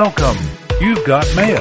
[0.00, 0.38] Welcome.
[0.80, 1.58] You've got mail.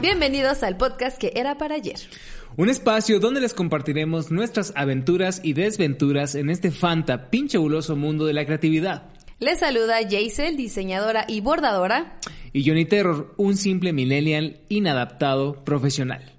[0.00, 1.98] Bienvenidos al podcast que era para ayer.
[2.56, 8.32] Un espacio donde les compartiremos nuestras aventuras y desventuras en este fanta pinchebuloso mundo de
[8.32, 9.02] la creatividad.
[9.38, 12.16] Les saluda Jaisel, diseñadora y bordadora.
[12.54, 16.29] Y Johnny Terror, un simple millennial inadaptado profesional.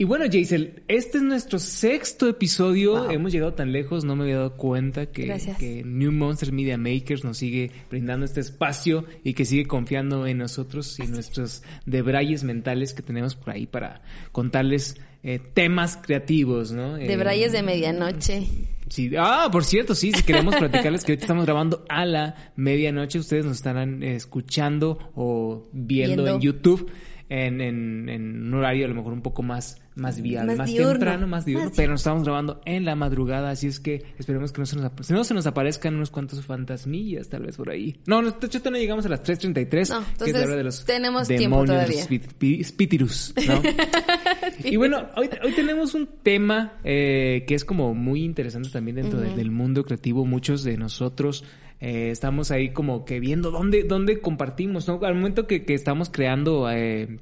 [0.00, 2.92] Y bueno, Jaisel, este es nuestro sexto episodio.
[2.92, 3.10] Wow.
[3.10, 7.38] Hemos llegado tan lejos, no me había dado cuenta que, New Monster Media Makers nos
[7.38, 12.94] sigue brindando este espacio y que sigue confiando en nosotros y en nuestros debrayes mentales
[12.94, 16.96] que tenemos por ahí para contarles eh, temas creativos, ¿no?
[16.96, 18.46] Eh, de medianoche.
[18.88, 19.10] Sí.
[19.18, 23.44] Ah, por cierto, sí, si queremos platicarles que ahorita estamos grabando a la medianoche, ustedes
[23.44, 26.36] nos estarán eh, escuchando o viendo, Viendo.
[26.36, 26.88] en YouTube
[27.28, 31.26] en, en, en un horario a lo mejor un poco más, más viable, Más temprano,
[31.26, 34.60] más diurno, Más pero nos estamos grabando en la madrugada, así es que esperemos que
[34.60, 37.96] no se nos, ap- no se nos aparezcan unos cuantos fantasmillas tal vez por ahí.
[38.06, 40.84] No, de hecho no llegamos a las 3.33, No, que es la hora de los
[40.84, 43.62] tenemos demonios, los spitirus, ¿no?
[44.64, 49.20] Y bueno, hoy, hoy tenemos un tema eh, que es como muy interesante también dentro
[49.20, 50.24] de- del mundo creativo.
[50.24, 51.44] Muchos de nosotros
[51.80, 55.00] eh, estamos ahí como que viendo dónde, dónde compartimos, ¿no?
[55.04, 57.20] Al momento que, que estamos creando, eh,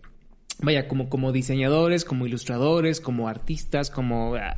[0.61, 4.57] vaya, como, como diseñadores, como ilustradores, como artistas, como ah,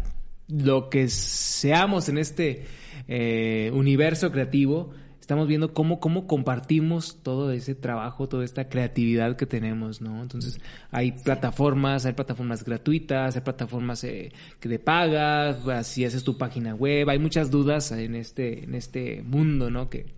[0.48, 2.66] lo que seamos en este
[3.06, 4.90] eh, universo creativo,
[5.20, 10.22] estamos viendo cómo, cómo compartimos todo ese trabajo, toda esta creatividad que tenemos, ¿no?
[10.22, 10.58] Entonces,
[10.90, 16.74] hay plataformas, hay plataformas gratuitas, hay plataformas eh, que de paga, si haces tu página
[16.74, 19.90] web, hay muchas dudas en este, en este mundo, ¿no?
[19.90, 20.17] Que,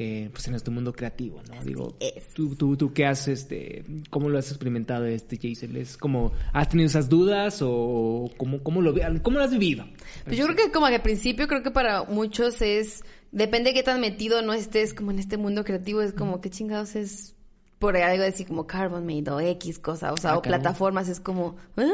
[0.00, 1.60] eh, pues en este mundo creativo, ¿no?
[1.64, 2.28] Digo, es.
[2.32, 6.68] tú, tú, tú qué haces, este, cómo lo has experimentado, este, Jason, es como, ¿has
[6.68, 9.86] tenido esas dudas o cómo, cómo lo, cómo lo has vivido?
[10.24, 13.74] Pues yo creo que como que al principio creo que para muchos es, depende de
[13.74, 17.34] qué tan metido no estés como en este mundo creativo, es como qué chingados es
[17.78, 21.20] por algo así como Carbon Made o X cosa, o sea, Ah, o plataformas, es
[21.20, 21.86] como, ¿ah?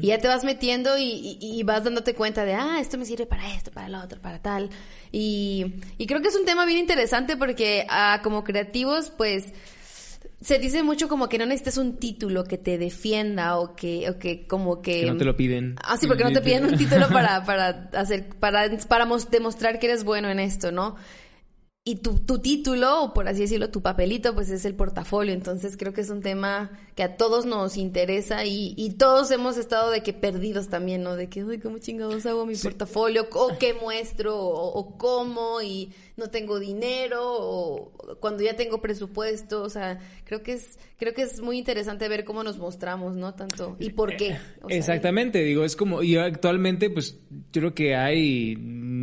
[0.00, 3.04] y ya te vas metiendo y, y- y vas dándote cuenta de, ah, esto me
[3.04, 4.70] sirve para esto, para lo otro, para tal.
[5.12, 9.52] Y, y creo que es un tema bien interesante porque ah, como creativos, pues,
[10.40, 14.18] se dice mucho como que no necesitas un título que te defienda o que, o
[14.20, 15.00] que como que...
[15.00, 15.74] Que no te lo piden.
[15.82, 19.80] Ah, sí, porque no te piden un título para, para hacer, para, para mos- demostrar
[19.80, 20.94] que eres bueno en esto, ¿no?
[21.88, 25.32] Y tu, tu título, o por así decirlo, tu papelito, pues es el portafolio.
[25.32, 29.56] Entonces creo que es un tema que a todos nos interesa y, y todos hemos
[29.56, 31.16] estado de que perdidos también, ¿no?
[31.16, 33.26] De que, uy, ¿cómo chingados hago mi portafolio?
[33.32, 34.36] ¿O qué muestro?
[34.36, 35.62] O, o cómo?
[35.62, 39.62] Y no tengo dinero, o cuando ya tengo presupuesto.
[39.62, 43.34] O sea, creo que es, creo que es muy interesante ver cómo nos mostramos, ¿no?
[43.34, 44.36] Tanto, y por qué.
[44.60, 48.56] O sea, Exactamente, digo, es como, y actualmente, pues, yo creo que hay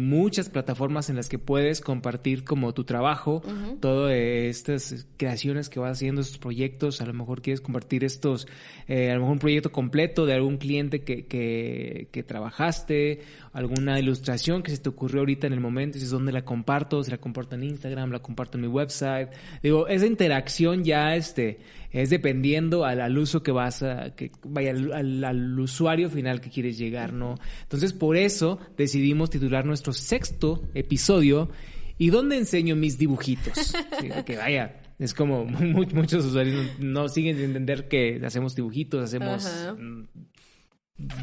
[0.08, 3.42] muchas plataformas en las que puedes compartir como tu trabajo,
[3.80, 8.48] todas estas creaciones que vas haciendo, estos proyectos, a lo mejor quieres compartir estos,
[8.88, 13.22] eh, a lo mejor un proyecto completo de algún cliente que, que, que trabajaste,
[13.56, 17.04] alguna ilustración que se te ocurrió ahorita en el momento, dices, ¿dónde la comparto?
[17.04, 19.30] Si la comparto en Instagram, la comparto en mi website.
[19.64, 21.60] Digo, esa interacción ya, este,
[21.92, 26.42] es dependiendo al, al uso que vas a, que vaya al, al- al usuario final
[26.42, 27.36] que quieres llegar, ¿no?
[27.64, 31.50] Entonces, por eso decidimos titular nuestro sexto episodio
[31.98, 33.54] ¿Y dónde enseño mis dibujitos?
[34.02, 38.54] Sí, que vaya, es como mu- muchos usuarios no, no siguen sin entender que hacemos
[38.54, 39.78] dibujitos, hacemos Ajá.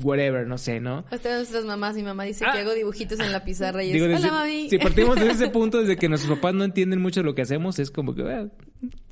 [0.03, 1.05] Whatever, no sé, ¿no?
[1.11, 2.53] Hasta nuestras mamás, mi mamá dice Ah.
[2.53, 4.69] que hago dibujitos en la pizarra y es, Digo, hola desde- mami.
[4.71, 7.79] si partimos de ese punto, desde que nuestros papás no entienden mucho lo que hacemos,
[7.79, 8.23] es como que...
[8.23, 8.49] ah,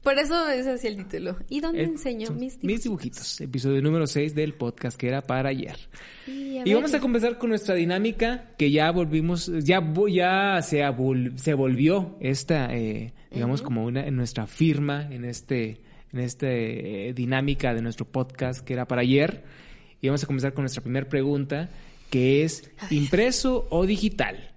[0.02, 1.36] Por eso es así el título.
[1.48, 2.64] ¿Y dónde eh, enseño mis dibujitos?
[2.64, 3.40] Mis dibujitos.
[3.40, 5.76] Episodio número 6 del podcast que era para ayer.
[6.26, 10.60] Y, a Y ver, vamos a comenzar con nuestra dinámica que ya volvimos, ya, ya
[10.62, 10.82] se,
[11.36, 15.80] se volvió esta, eh, digamos, como una, en nuestra firma, en este,
[16.12, 19.42] en este eh, dinámica de nuestro podcast que era para ayer.
[20.00, 21.70] Y vamos a comenzar con nuestra primera pregunta,
[22.10, 24.50] que es ¿impreso o digital?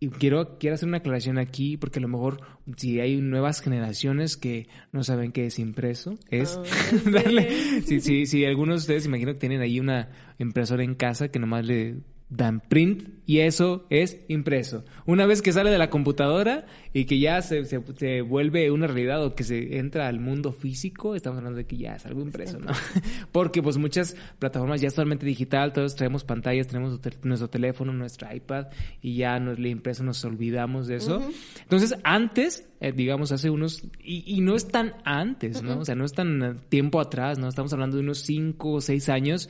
[0.00, 2.40] Y quiero, quiero hacer una aclaración aquí, porque a lo mejor
[2.76, 6.64] si hay nuevas generaciones que no saben qué es impreso, es Ah,
[7.10, 11.28] darle, si, si, si algunos de ustedes imagino que tienen ahí una impresora en casa
[11.28, 11.98] que nomás le
[12.34, 14.84] dan print y eso es impreso.
[15.06, 18.86] Una vez que sale de la computadora y que ya se, se, se vuelve una
[18.86, 22.20] realidad o que se entra al mundo físico, estamos hablando de que ya es algo
[22.22, 22.72] impreso, ¿no?
[23.32, 27.48] Porque pues muchas plataformas ya es totalmente digital, todos traemos pantallas, tenemos nuestro tel- nuestro
[27.50, 28.66] teléfono, nuestra iPad
[29.00, 31.22] y ya nos le impreso nos olvidamos de eso.
[31.62, 35.78] Entonces antes, eh, digamos hace unos, y, y no es tan antes, ¿no?
[35.80, 37.48] O sea, no es tan eh, tiempo atrás, ¿no?
[37.48, 39.48] Estamos hablando de unos cinco o seis años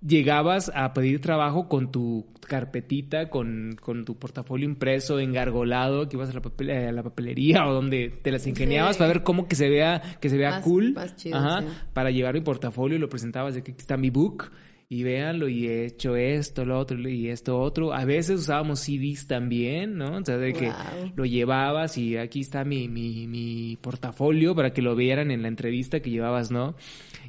[0.00, 6.30] llegabas a pedir trabajo con tu carpetita, con, con tu portafolio impreso, engargolado, que ibas
[6.30, 8.98] a la, papel- a la papelería o donde te las ingeniabas Sí.
[9.00, 10.92] para ver cómo que se vea, que se vea Más- cool.
[10.94, 11.66] más chido, Ajá, sí.
[11.92, 14.50] para llevar mi portafolio y lo presentabas de que aquí está mi book
[14.90, 17.92] y véanlo y he hecho esto, lo otro y esto otro.
[17.92, 20.16] A veces usábamos CDs también, ¿no?
[20.16, 20.72] O sea, de que
[21.14, 25.48] lo llevabas y aquí está mi, mi, mi portafolio para que lo vieran en la
[25.48, 26.74] entrevista que llevabas, ¿no?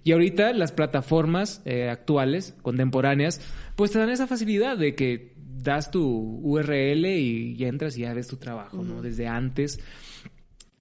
[0.06, 3.42] Y ahorita las plataformas eh, actuales, contemporáneas,
[3.76, 8.28] pues te dan esa facilidad de que das tu URL y, entras y ya ves
[8.28, 9.02] tu trabajo, ¿no?
[9.02, 9.80] Desde antes.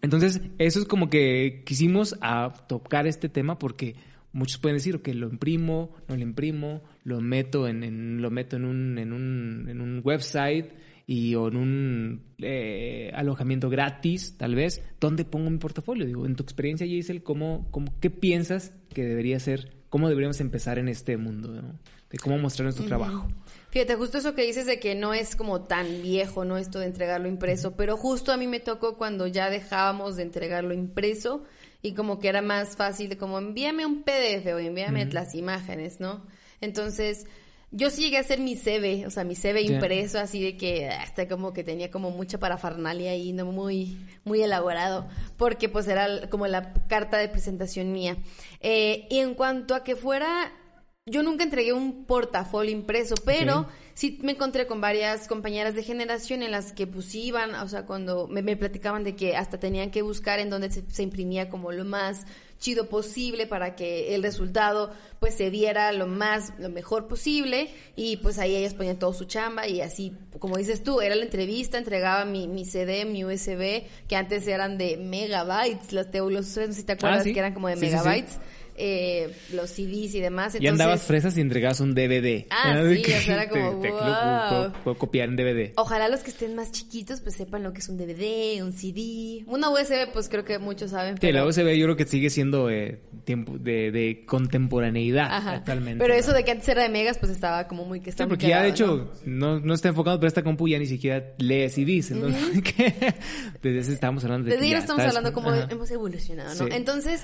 [0.01, 3.97] Entonces, eso es como que quisimos a tocar este tema porque
[4.33, 8.57] muchos pueden decir que lo imprimo, no lo imprimo, lo meto en, en- lo meto
[8.57, 10.73] en un, en un, en un website
[11.07, 14.83] y o en un eh, alojamiento gratis, tal vez.
[15.01, 16.05] ¿Dónde pongo mi portafolio?
[16.07, 19.73] Digo, en tu experiencia, Giselle, ¿cómo, cómo, ¿qué piensas que debería ser?
[19.89, 21.51] ¿Cómo deberíamos empezar en este mundo?
[21.63, 21.79] ¿no?
[22.11, 23.27] De cómo mostrar nuestro trabajo.
[23.71, 26.57] Fíjate, justo eso que dices de que no es como tan viejo, ¿no?
[26.59, 30.73] Esto de entregarlo impreso, pero justo a mí me tocó cuando ya dejábamos de entregarlo
[30.75, 31.45] impreso
[31.83, 36.01] y como que era más fácil de como envíame un PDF o envíame las imágenes,
[36.01, 36.27] ¿no?
[36.61, 37.27] Entonces,
[37.71, 40.89] yo sí llegué a hacer mi CV, o sea, mi CV impreso, así de que
[40.89, 46.29] hasta como que tenía como mucha parafernalia ahí, no muy, muy elaborado, porque pues era
[46.31, 48.17] como la carta de presentación mía.
[48.61, 50.53] Eh, y en cuanto a que fuera
[51.11, 53.67] yo nunca entregué un portafolio impreso, pero.
[53.99, 57.85] Sí me encontré con varias compañeras de generación en las que pues iban, o sea,
[57.85, 61.49] cuando me, me platicaban de que hasta tenían que buscar en donde se, se imprimía
[61.51, 62.25] como lo más
[62.61, 68.19] chido posible para que el resultado pues se viera lo más, lo mejor posible y
[68.19, 71.77] pues ahí ellas ponían todo su chamba y así, como dices tú, era la entrevista,
[71.77, 76.73] entregaba mi, mi CD, mi USB, que antes eran de megabytes, los teulos, no sé
[76.73, 77.33] si te acuerdas Ah, sí.
[77.33, 78.39] que eran como de Sí, sí, sí.
[78.79, 80.57] Eh, los CDs y demás.
[80.61, 82.47] y andabas entonces- fresas y entregabas un DVD.
[82.51, 84.95] Ah, sí, o sea, era como, te- wow.
[84.97, 85.73] copiar en DVD.
[85.77, 89.45] Ojalá los que estén más chiquitos pues sepan lo que es un DVD, un CD.
[89.47, 91.15] Una USB pues creo que muchos saben.
[91.15, 91.39] Sí, pero...
[91.39, 95.53] la USB yo creo que sigue siendo eh, tiempo de, de contemporaneidad Ajá.
[95.55, 95.99] actualmente.
[96.03, 96.21] Pero ¿no?
[96.21, 98.31] eso de que antes era de megas pues estaba como muy que Sí, está muy
[98.37, 101.69] porque ya de hecho no, no está enfocado, pero esta compu ya ni siquiera lee
[101.69, 102.11] CDs.
[102.13, 102.41] Entonces,
[103.63, 106.55] desde ese estábamos hablando de Desde que ya estamos estás- hablando como hemos evolucionado, ¿no?
[106.55, 106.73] Sí.
[106.73, 107.23] Entonces,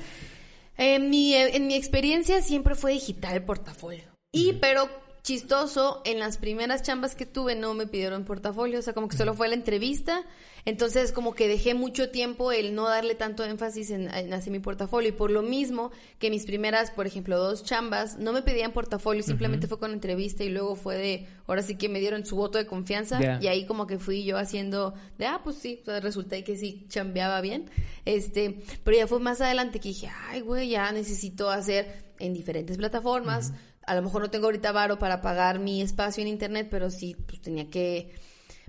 [0.77, 4.05] en mi, en mi experiencia siempre fue digital el portafolio.
[4.33, 4.89] Y, pero
[5.25, 9.17] chistoso, en las primeras chambas que tuve no me pidieron portafolio, o sea, como que
[9.17, 10.23] solo fue la entrevista.
[10.67, 14.61] Entonces, como que dejé mucho tiempo el no darle tanto énfasis en, en hacer mi
[14.61, 15.09] portafolio.
[15.11, 19.23] Y por lo mismo que mis primeras, por ejemplo, dos chambas, no me pedían portafolio,
[19.23, 22.59] simplemente fue con entrevista y luego fue de, ahora sí que me dieron su voto
[22.59, 23.39] de confianza.
[23.41, 26.57] Y ahí como que fui yo haciendo de, ah, pues sí, o sea, resulté que
[26.57, 27.71] sí chambeaba bien.
[28.05, 32.77] Este, pero ya fue más adelante que dije, ay, güey, ya necesito hacer en diferentes
[32.77, 33.53] plataformas.
[33.87, 37.17] A lo mejor no tengo ahorita varo para pagar mi espacio en internet, pero sí,
[37.27, 38.13] pues tenía que...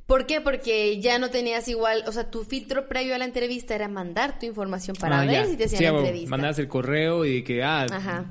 [0.05, 0.39] ¿Por qué?
[0.39, 4.37] Porque ya no tenías igual, o sea, tu filtro previo a la entrevista era mandar
[4.37, 5.45] tu información para Ah, ver ya.
[5.47, 6.29] si te hacían Sí, la entrevista.
[6.29, 8.29] Mandas el correo y que, ah, Ajá.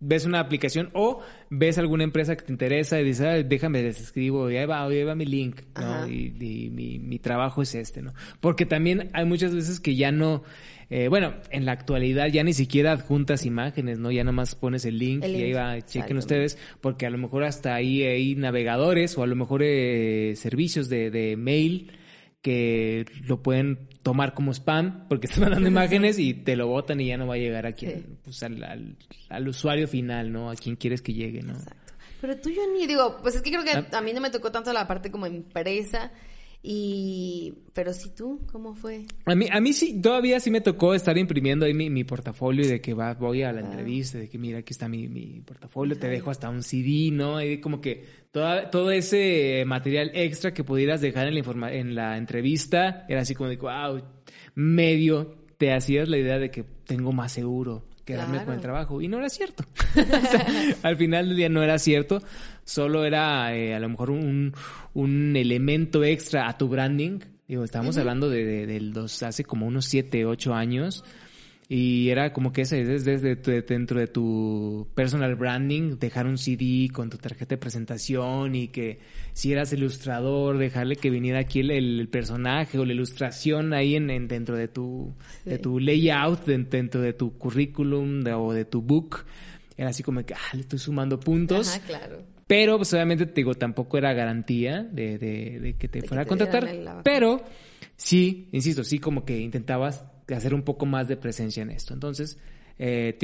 [0.00, 4.00] ves una aplicación o ves alguna empresa que te interesa y dices, ah, déjame, les
[4.00, 6.08] escribo, y ahí va, ahí va mi link, ¿no?
[6.08, 8.12] Y, y mi, mi trabajo es este, ¿no?
[8.40, 10.42] Porque también hay muchas veces que ya no,
[10.90, 14.10] eh, bueno, en la actualidad ya ni siquiera adjuntas imágenes, ¿no?
[14.10, 17.10] Ya nada más pones el link El y ahí link, va, chequen ustedes, porque a
[17.10, 21.92] lo mejor hasta ahí hay navegadores o a lo mejor eh, servicios de, de mail
[22.42, 27.06] que lo pueden tomar como spam porque están mandando imágenes y te lo botan y
[27.06, 28.06] ya no va a llegar a quien, Sí.
[28.22, 28.96] pues al, al,
[29.30, 30.50] al usuario final, ¿no?
[30.50, 31.54] A quien quieres que llegue, ¿no?
[31.54, 31.94] Exacto.
[32.20, 33.86] Pero tú, yo ni digo, pues es que creo que Ah.
[33.98, 36.10] a mí no me tocó tanto la parte como empresa
[36.66, 37.52] y...
[37.74, 39.04] Pero sí tú, ¿cómo fue?
[39.26, 42.64] A mí, a mí sí, todavía sí me tocó estar imprimiendo ahí mi, mi portafolio
[42.64, 45.40] y de que va, voy a la entrevista, de que mira, aquí está mi, mi
[45.44, 47.42] portafolio, te dejo hasta un CD, ¿no?
[47.42, 51.94] Y como que toda, todo ese material extra que pudieras dejar en la, informa- en
[51.94, 54.00] la entrevista era así como de, wow,
[54.54, 58.46] medio te hacías la idea de que tengo más seguro quedarme Claro.
[58.46, 59.00] con el trabajo.
[59.00, 59.64] Y no era cierto.
[59.96, 60.46] O sea,
[60.82, 62.22] al final del día no era cierto.
[62.64, 64.52] Solo era eh, a lo mejor un,
[64.94, 67.20] un elemento extra a tu branding.
[67.46, 71.04] Digo, estábamos hablando de, de- del dos, hace como unos 7, 8 años.
[71.66, 76.36] Y era como que ese, desde, desde tu- dentro de tu personal branding, dejar un
[76.36, 78.98] CD con tu tarjeta de presentación y que
[79.32, 84.10] si eras ilustrador, dejarle que viniera aquí el, el personaje o la ilustración ahí en,
[84.10, 85.14] en- dentro de tu,
[85.46, 89.24] de tu layout, de- dentro de tu currículum de- o de tu book.
[89.76, 91.68] Era así como que, ah, le estoy sumando puntos.
[91.76, 92.22] Ajá, claro.
[92.46, 96.08] Pero, pues obviamente, te digo, tampoco era garantía de, de- de que te De que
[96.08, 96.64] fuera a contratar.
[97.02, 97.42] Pero
[97.96, 101.94] sí, insisto, sí como que intentabas hacer un poco más de presencia en esto.
[101.94, 102.38] Entonces,
[102.78, 103.16] eh,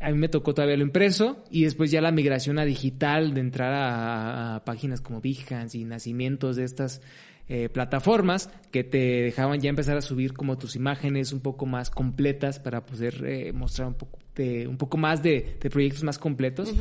[0.00, 3.40] a mí me tocó todavía lo impreso y después ya la migración a digital de
[3.40, 7.02] entrar a, páginas como Behance y nacimientos de estas
[7.48, 11.90] eh, plataformas que te dejaban ya empezar a subir como tus imágenes un poco más
[11.90, 16.72] completas para poder eh, mostrar un poco de, un poco más de, proyectos más completos,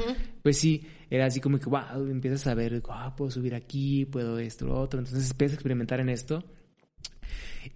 [0.44, 4.38] pues sí, era así como que, wow, empiezas a ver, wow, puedo subir aquí, puedo
[4.38, 6.44] esto, lo otro, entonces empiezas a experimentar en esto.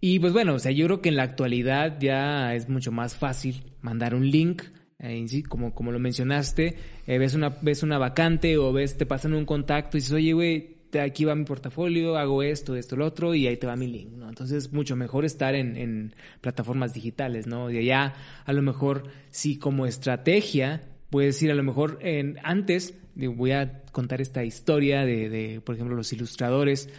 [0.01, 3.15] Y pues bueno, o sea, yo creo que en la actualidad ya es mucho más
[3.15, 4.63] fácil mandar un link,
[4.99, 6.75] eh, como, como lo mencionaste,
[7.07, 10.33] eh, ves, una, ves una vacante o ves, te pasan un contacto y dices, oye,
[10.33, 13.87] güey, aquí va mi portafolio, hago esto, esto, lo otro, y ahí te va mi
[13.87, 14.29] link, ¿no?
[14.29, 17.67] Entonces, mucho mejor estar en, en plataformas digitales, ¿no?
[17.67, 18.13] De allá,
[18.45, 23.83] a lo mejor, si como estrategia, puedes decir, a lo mejor, en, antes, voy a
[23.91, 26.89] contar esta historia de, de por ejemplo, los ilustradores,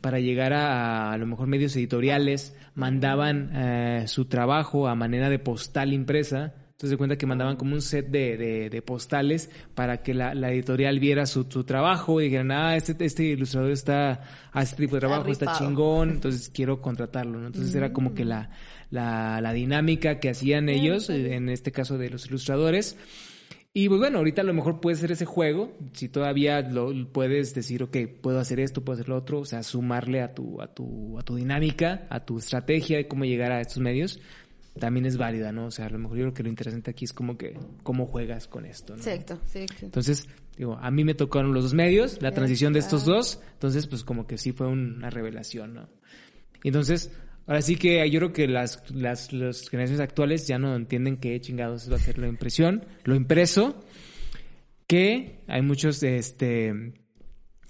[0.00, 5.38] para llegar a, a lo mejor medios editoriales, mandaban eh, su trabajo a manera de
[5.38, 8.36] postal impresa, entonces se cuenta que mandaban como un set de,
[8.68, 13.70] de, postales para que la, editorial viera su, trabajo y dijeran, ah, este, este ilustrador
[13.70, 14.20] está,
[14.52, 17.46] hace este tipo de trabajo, está, chingón, entonces quiero contratarlo, ¿no?
[17.46, 18.50] Entonces era como que la,
[18.90, 22.98] la, la dinámica que hacían ellos, en este caso de los ilustradores.
[23.72, 27.54] Y pues bueno, ahorita a lo mejor puede ser ese juego, si todavía lo puedes
[27.54, 30.74] decir, ok, puedo hacer esto, puedo hacer lo otro, o sea, sumarle a tu, a
[30.74, 34.20] tu, a tu dinámica, a tu estrategia de cómo llegar a estos medios,
[34.78, 35.66] también es válida, ¿no?
[35.66, 38.06] O sea, a lo mejor yo creo que lo interesante aquí es como que cómo
[38.06, 39.02] juegas con esto, ¿no?
[39.02, 39.66] Exacto, sí.
[39.82, 43.86] Entonces, digo, a mí me tocaron los dos medios, la transición de estos dos, entonces
[43.86, 45.88] pues como que sí fue una revelación, ¿no?
[46.62, 47.12] Entonces,
[47.46, 51.40] ahora sí que yo creo que las, las, las generaciones actuales ya no entienden qué
[51.40, 53.84] chingados va a ser la impresión, lo impreso,
[54.86, 56.92] que hay muchos, este,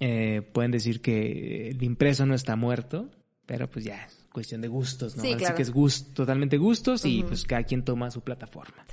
[0.01, 3.11] eh, pueden decir que el impreso no está muerto,
[3.47, 5.23] pero pues ya cuestión de gustos, ¿no?
[5.23, 8.85] Así que es gusto, totalmente gustos y pues cada quien toma su plataforma.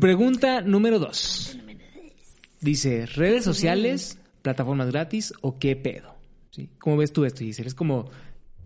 [0.00, 1.58] Pregunta número dos.
[2.62, 6.14] Dice, ¿redes sociales, plataformas gratis o qué pedo?
[6.50, 6.70] ¿Sí?
[6.78, 7.68] ¿Cómo ves tú esto, Giselle?
[7.68, 8.08] Es como,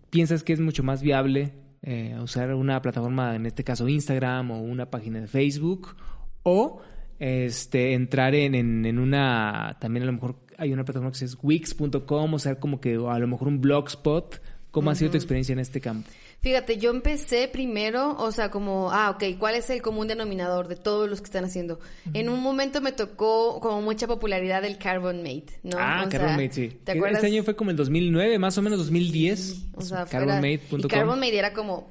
[0.09, 4.61] ¿piensas que es mucho más viable eh, usar una plataforma, en este caso Instagram o
[4.61, 5.97] una página de Facebook?
[6.45, 6.81] ¿O
[7.19, 12.35] este, entrar en, en, una, también a lo mejor hay una plataforma que es wix.com,
[12.35, 15.61] o sea, como que a lo mejor un blogspot ¿Cómo ha sido tu experiencia en
[15.61, 16.09] este campo?
[16.41, 20.77] Fíjate, yo empecé primero, o sea, como, ah, ok, ¿cuál es el común denominador de
[20.77, 21.81] todos los que están haciendo?
[22.13, 25.79] En un momento me tocó como mucha popularidad el Carbon Mate, ¿no?
[25.81, 26.69] Ah, Carbon Mate, sí.
[26.85, 27.25] ¿Te acuerdas?
[27.25, 29.57] Este año fue como el 2009, más o menos 2010.
[29.75, 30.81] o sea, carbonmate.com.
[30.81, 31.89] Y Carbon Mate era como,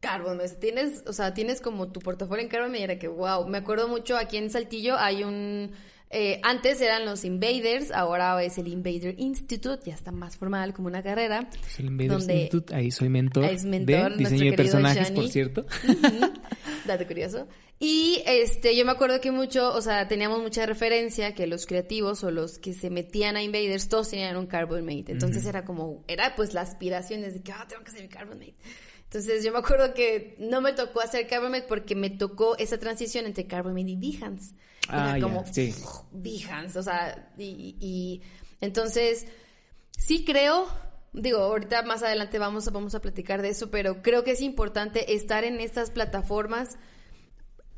[0.00, 3.58] Carbon tienes, o sea, tienes como tu portafolio en Carbon Mate, era que, wow, me
[3.58, 5.72] acuerdo mucho, aquí en Saltillo hay un
[6.10, 10.88] eh, antes eran los Invaders, ahora es el Invader Institute, ya está más formal como
[10.88, 11.48] una carrera.
[11.66, 15.66] Es el Invaders Institute, ahí soy mentor, es mentor de diseño de personajes, por cierto.
[16.86, 17.46] Dato curioso.
[17.80, 22.24] Y este, yo me acuerdo que mucho, o sea, teníamos mucha referencia que los creativos
[22.24, 25.12] o los que se metían a Invaders, todos tenían un Carbon Mate.
[25.12, 28.38] Entonces era como, era pues la aspiración de que, ah, tengo que hacer mi Carbon
[28.38, 28.54] Mate.
[29.08, 32.78] Entonces yo me acuerdo que no me tocó hacer Carbon Mate porque me tocó esa
[32.78, 34.54] transición entre Carbon Mate y Behance.
[34.90, 35.74] Ah, como sí.
[36.12, 38.20] Behance, o sea, y,
[38.60, 39.26] entonces
[39.96, 40.68] sí creo,
[41.14, 44.42] digo, ahorita más adelante vamos a, vamos a platicar de eso, pero creo que es
[44.42, 46.76] importante estar en estas plataformas,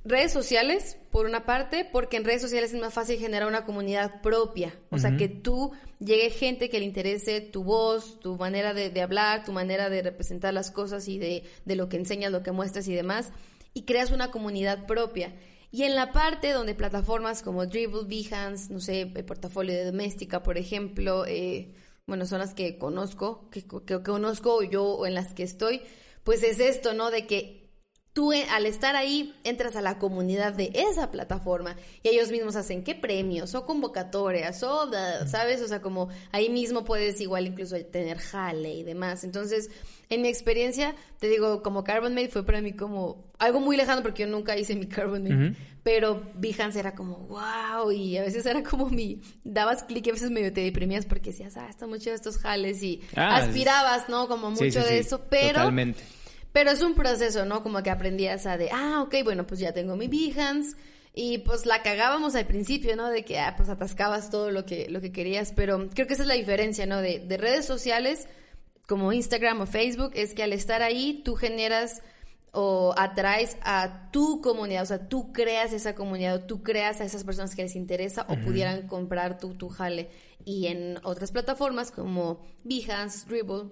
[0.04, 4.23] redes sociales, por una parte, porque en redes sociales es más fácil generar una comunidad
[4.23, 9.00] propia, o sea, que tú llegue gente que le interese tu voz, tu manera de,
[9.02, 12.52] hablar, tu manera de representar las cosas y de, de lo que enseñas, lo que
[12.52, 13.33] muestras y demás,
[13.75, 15.35] y creas una comunidad propia.
[15.73, 20.42] Y en la parte donde plataformas como Dribble, Behance, no sé, el portafolio de doméstica,
[20.42, 21.75] por ejemplo, eh,
[22.07, 25.83] bueno, son las que conozco, que, que, conozco yo o en las que estoy,
[26.25, 27.11] pues es esto, ¿no?
[27.12, 27.59] De que
[28.20, 32.54] tú eh, al estar ahí entras a la comunidad de esa plataforma y ellos mismos
[32.54, 34.90] hacen qué premios o convocatorias o,
[35.26, 35.62] ¿sabes?
[35.62, 39.24] O sea, como ahí mismo puedes igual incluso tener jale y demás.
[39.24, 39.70] Entonces,
[40.10, 44.02] en mi experiencia, te digo, como Carbon Mate fue para mí como algo muy lejano
[44.02, 45.56] porque yo nunca hice mi Carbon Mate.
[45.82, 50.12] Pero Behance era como, wow, y a veces era como mi, dabas clic y a
[50.12, 54.10] veces medio te deprimías porque decías, ah, está mucho de estos jales y ah, aspirabas,
[54.10, 54.28] ¿no?
[54.28, 55.60] Como mucho de eso, pero...
[55.60, 56.19] Totalmente.
[56.52, 57.62] Pero es un proceso, ¿no?
[57.62, 60.76] Como que aprendías a de, ah, ok, bueno, pues ya tengo mi Behance.
[61.14, 63.09] Y pues la cagábamos al principio, ¿no?
[63.09, 65.52] De que, ah, pues atascabas todo lo que, lo que querías.
[65.54, 67.00] Pero creo que esa es la diferencia, ¿no?
[67.00, 68.28] De, de redes sociales
[68.90, 72.02] como Instagram o Facebook, es que al estar ahí tú generas
[72.52, 77.04] o atraes a tu comunidad, o sea, tú creas esa comunidad, o tú creas a
[77.04, 80.11] esas personas que les interesa o pudieran comprar tu, tu jale.
[80.45, 83.71] Y en otras plataformas como Behance, Dribble,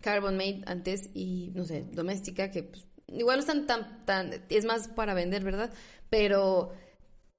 [0.00, 4.64] Carbon Made antes y, no sé, Doméstica, que pues, igual no están tan, tan, es
[4.64, 5.72] más para vender, ¿verdad?
[6.10, 6.72] Pero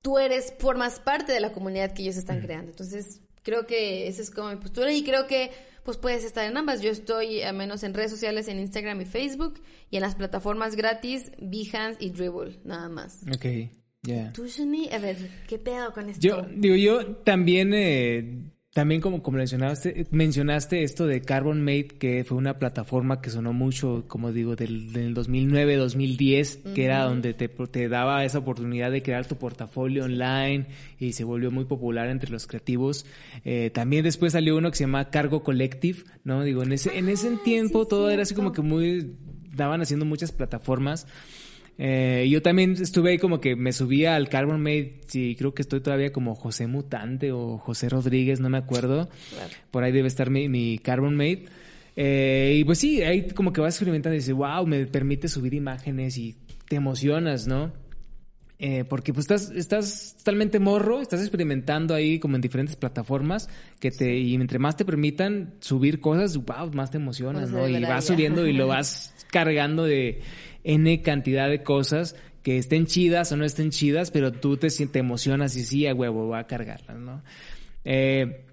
[0.02, 2.72] tú eres, formas parte de la comunidad que ellos están creando.
[2.72, 5.52] Entonces, creo que esa es como mi postura y creo que
[5.84, 6.82] pues puedes estar en ambas.
[6.82, 10.76] Yo estoy al menos en redes sociales, en Instagram y Facebook y en las plataformas
[10.76, 13.22] gratis, Behance y Dribble, nada más.
[13.34, 13.46] Ok,
[14.04, 14.34] ya.
[14.34, 14.90] ¿Tú, Shani?
[14.92, 15.16] A ver,
[15.48, 16.28] ¿qué pedo con esto?
[16.28, 22.24] Yo, digo, yo también, eh, también como, como mencionaste, mencionaste esto de Carbon Mate, que
[22.24, 27.34] fue una plataforma que sonó mucho, como digo, del, del 2009, 2010, que era donde
[27.34, 30.68] te, te daba esa oportunidad de crear tu portafolio online
[31.00, 33.08] y se volvió muy popular entre los creativos.
[33.44, 36.44] Eh, también después salió uno que se llama Cargo Collective, ¿no?
[36.44, 39.16] Digo, en ese, en ese Ah, tiempo sí, todo era así como que muy,
[39.56, 41.08] daban haciendo muchas plataformas.
[41.80, 45.62] Eh, yo también estuve ahí como que me subía al Carbon Mate, sí, creo que
[45.62, 49.10] estoy todavía como José Mutante o José Rodríguez, no me acuerdo.
[49.30, 49.54] Claro.
[49.70, 51.46] Por ahí debe estar mi, mi Carbon Mate.
[51.96, 55.54] Eh, y pues sí, ahí como que vas experimentando y dices, wow, me permite subir
[55.54, 56.36] imágenes y
[56.68, 57.72] te emocionas, ¿no?
[58.60, 63.92] Eh, porque pues estás, estás totalmente morro, estás experimentando ahí como en diferentes plataformas que
[63.92, 67.78] te, y entre más te permitan subir cosas, wow, más te emocionas, Pues, ¿no?
[67.78, 70.22] Y vas subiendo y lo vas cargando de
[70.68, 75.00] N cantidad de cosas que estén chidas o no estén chidas, pero tú te, te
[75.00, 77.24] emocionas y sí, a huevo, voy a cargarlas, ¿no?
[77.84, 78.44] Eh,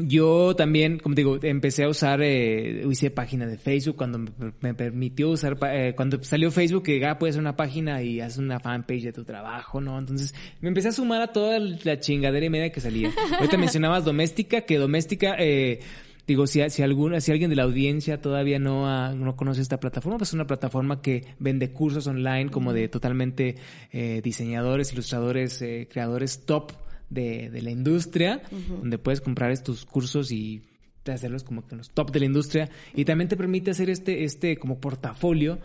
[0.00, 4.20] yo también, como digo, empecé a usar, eh, hice página de Facebook cuando
[4.60, 8.38] me, permitió usar, eh, cuando salió Facebook, que ah, puedes hacer una página y haces
[8.38, 9.98] una fanpage de tu trabajo, ¿no?
[9.98, 13.10] Entonces me empecé a sumar a toda la chingadera y media que salía.
[13.38, 15.80] Ahorita mencionabas Doméstica, que Doméstica, eh,
[16.28, 19.80] digo, si, si, alguna, si alguien de la audiencia todavía no, ha- no conoce esta
[19.80, 23.56] plataforma, pues es una plataforma que vende cursos online como de totalmente
[23.90, 26.70] eh, diseñadores, ilustradores, eh, creadores top
[27.10, 28.42] de, de la industria,
[28.80, 30.62] donde puedes comprar estos cursos y
[31.06, 34.58] hacerlos como que los top de la industria y también te permite hacer este, este
[34.58, 35.58] como portafolio.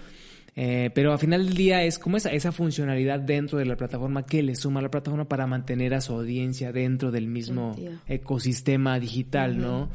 [0.56, 4.26] Eh, pero al final del día es como esa, esa funcionalidad dentro de la plataforma
[4.26, 7.76] que le suma a la plataforma para mantener a su audiencia dentro del mismo
[8.08, 9.90] ecosistema digital, ¿no?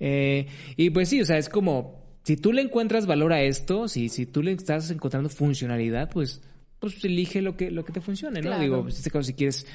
[0.00, 3.86] Eh, y pues sí, o sea, es como, si tú le encuentras valor a esto,
[3.86, 6.42] si, si tú le estás encontrando funcionalidad, pues,
[6.80, 8.48] pues elige lo que, lo que te funcione, ¿no?
[8.48, 8.62] Claro.
[8.62, 9.66] Digo, pues, en este caso, si quieres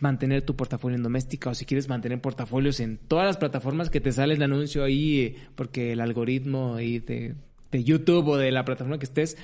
[0.00, 4.00] mantener tu portafolio en doméstica o si quieres mantener portafolios en todas las plataformas que
[4.00, 7.34] te sale el anuncio ahí eh, porque el algoritmo ahí de,
[7.70, 9.36] de YouTube o de la plataforma que estés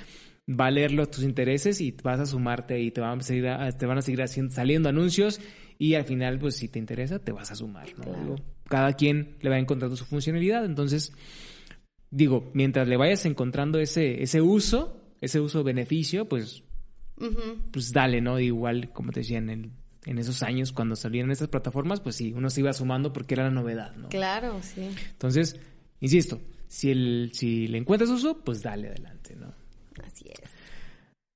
[0.49, 3.49] va a leer los, tus intereses y vas a sumarte y te van a seguir,
[3.49, 5.41] a- te van a seguir haciendo, saliendo anuncios
[5.79, 8.05] y al final pues si te interesa te vas a sumar ¿no?
[8.05, 8.37] Claro.
[8.69, 11.13] Cada quien le va encontrando su funcionalidad entonces
[12.11, 16.63] digo mientras le vayas encontrando ese ese uso ese uso beneficio pues
[17.71, 18.41] pues dale, ¿no?
[18.41, 19.71] Igual, como te decía, en, el-
[20.05, 23.45] en esos años cuando salieron estas plataformas, pues sí, uno se iba sumando porque era
[23.45, 24.09] la novedad, ¿no?
[24.09, 24.91] Claro, sí.
[25.13, 25.59] Entonces,
[26.01, 26.41] insisto,
[26.75, 29.55] si, el, si le encuentras uso, pues dale adelante, ¿no?
[30.05, 30.51] Así es.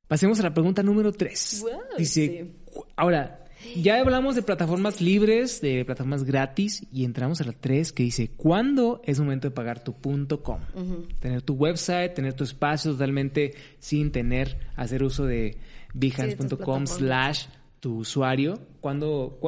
[0.08, 1.60] Pasemos a la pregunta número 3.
[1.62, 2.80] Wow, Dice, sí.
[2.96, 3.44] ahora,
[3.76, 8.32] ya hablamos de plataformas libres, de plataformas gratis, y entramos a la 3 que dice,
[8.36, 10.60] ¿cuándo es momento de pagar tu punto .com?
[11.20, 15.56] Tener tu website, tener tu espacio totalmente sin tener, hacer uso de
[15.94, 17.46] behance.com slash
[17.78, 18.58] tu usuario.
[18.80, 19.38] ¿Cuándo,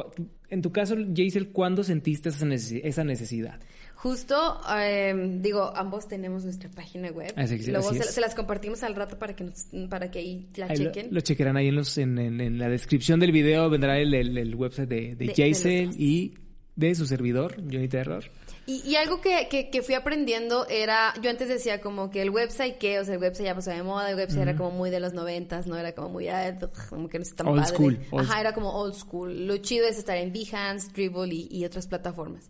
[0.49, 3.59] en tu caso, Jaisel, ¿cuándo sentiste esa esa necesidad?
[4.01, 7.31] Justo, eh, digo, ambos tenemos nuestra página web.
[7.35, 8.13] Así es, Luego así se, es.
[8.15, 11.13] se las compartimos al rato para que nos, para que ahí la Ahí lo, chequen.
[11.13, 14.37] lo chequerán ahí en, los, en, en- en la descripción del video, vendrá el, el-
[14.39, 15.95] el website de, de, dos.
[15.99, 16.33] y
[16.75, 18.23] de su servidor, Johnny Terror.
[18.65, 22.31] Y, y algo que, que, que fui aprendiendo era, yo antes decía como que el
[22.31, 24.89] website que, o sea, el website ya pasó de moda, el website era como muy
[24.89, 25.77] de los noventas, ¿no?
[25.77, 26.57] Era como muy, ah,
[26.89, 27.75] como que no está tan Old padre.
[27.75, 29.45] school, old Ajá, era como old school.
[29.45, 32.49] Lo chido es estar en Behance, Dribble y, y otras plataformas.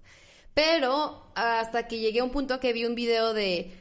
[0.54, 3.72] Pero hasta que llegué a un punto que vi un video de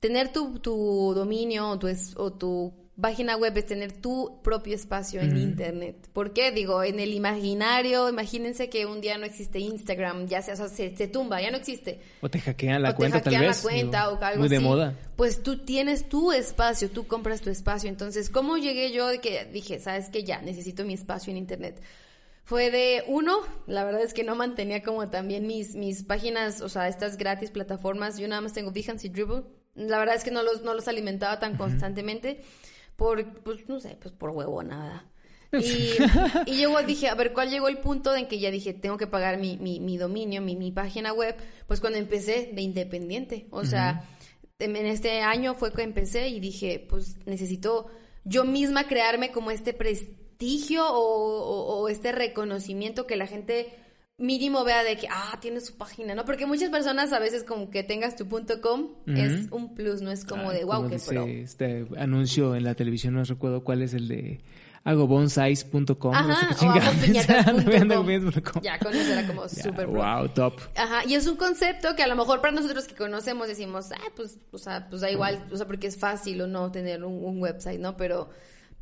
[0.00, 4.74] tener tu, tu dominio o tu, es- o tu página web es tener tu propio
[4.74, 5.96] espacio en internet.
[6.12, 6.50] ¿Por qué?
[6.52, 10.68] Digo, en el imaginario, imagínense que un día no existe Instagram, ya sea, o sea,
[10.68, 12.00] se, se tumba, ya no existe.
[12.20, 13.56] O te hackean la o cuenta, te hackean tal vez.
[13.56, 14.64] la cuenta digo, o algo Muy de así.
[14.66, 14.94] moda.
[15.16, 17.88] Pues tú tienes tu espacio, tú compras tu espacio.
[17.88, 21.80] Entonces, ¿cómo llegué yo de que dije, sabes que ya necesito mi espacio en internet?
[22.44, 26.68] Fue de uno, la verdad es que no mantenía como también mis, mis páginas, o
[26.68, 28.18] sea, estas gratis plataformas.
[28.18, 29.44] Yo nada más tengo Behance y Dribble.
[29.74, 32.42] La verdad es que no los, no los alimentaba tan constantemente
[32.96, 35.06] por, pues, no sé, pues por huevo, nada.
[35.52, 35.96] Y,
[36.46, 39.08] y llegó, dije, a ver, ¿cuál llegó el punto en que ya dije, tengo que
[39.08, 41.34] pagar mi, mi, mi dominio, mi, mi página web?
[41.66, 43.48] Pues cuando empecé de independiente.
[43.50, 44.08] O sea,
[44.60, 47.88] en en este año fue que empecé y dije, pues necesito
[48.22, 53.68] yo misma crearme como este prestigio o, o- o este reconocimiento que la gente
[54.18, 56.24] mínimo vea de que, ah, tiene su página, ¿no?
[56.26, 60.10] Porque muchas personas a veces como que tengas tu punto .com es un plus, no
[60.10, 61.24] es como Ah, de, wow, qué pro.
[61.26, 64.40] Este anuncio en la televisión, no recuerdo cuál es el de
[64.84, 66.12] hagobonsais.com.
[66.12, 66.54] no sé qué.
[68.62, 69.86] Ya, con eso era como súper.
[69.86, 70.54] Wow, top.
[70.76, 74.10] Ajá, y es un concepto que a lo mejor para nosotros que conocemos decimos, ah,
[74.16, 77.24] pues, o sea, pues da igual, o sea, porque es fácil o no tener un,
[77.24, 77.96] un website, ¿no?
[77.96, 78.28] Pero,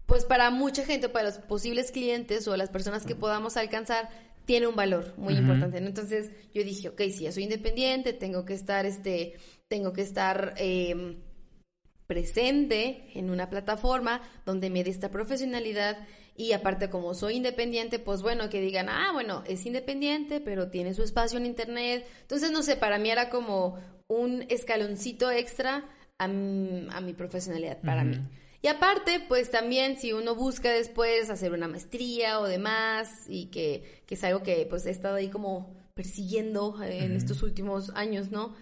[0.09, 4.09] pues para mucha gente, para los posibles clientes o las personas que podamos alcanzar,
[4.47, 5.89] tiene un valor muy importante, ¿no?
[5.89, 9.35] Entonces yo dije, ok, si ya soy independiente, tengo que estar, este,
[9.69, 11.19] tengo que estar eh,
[12.07, 15.99] presente en una plataforma donde me dé esta profesionalidad
[16.37, 20.95] y aparte como soy independiente, pues bueno, que digan, ah, bueno, es independiente, pero tiene
[20.95, 22.07] su espacio en internet.
[22.23, 25.85] Entonces, no sé, para mí era como un escaloncito extra
[26.17, 28.17] a, mi- a mi profesionalidad, para mí.
[28.61, 34.03] Y aparte, pues también si uno busca después hacer una maestría o demás, y que,
[34.07, 38.31] que es algo que pues he estado ahí como persiguiendo eh, en estos últimos años,
[38.31, 38.55] ¿no?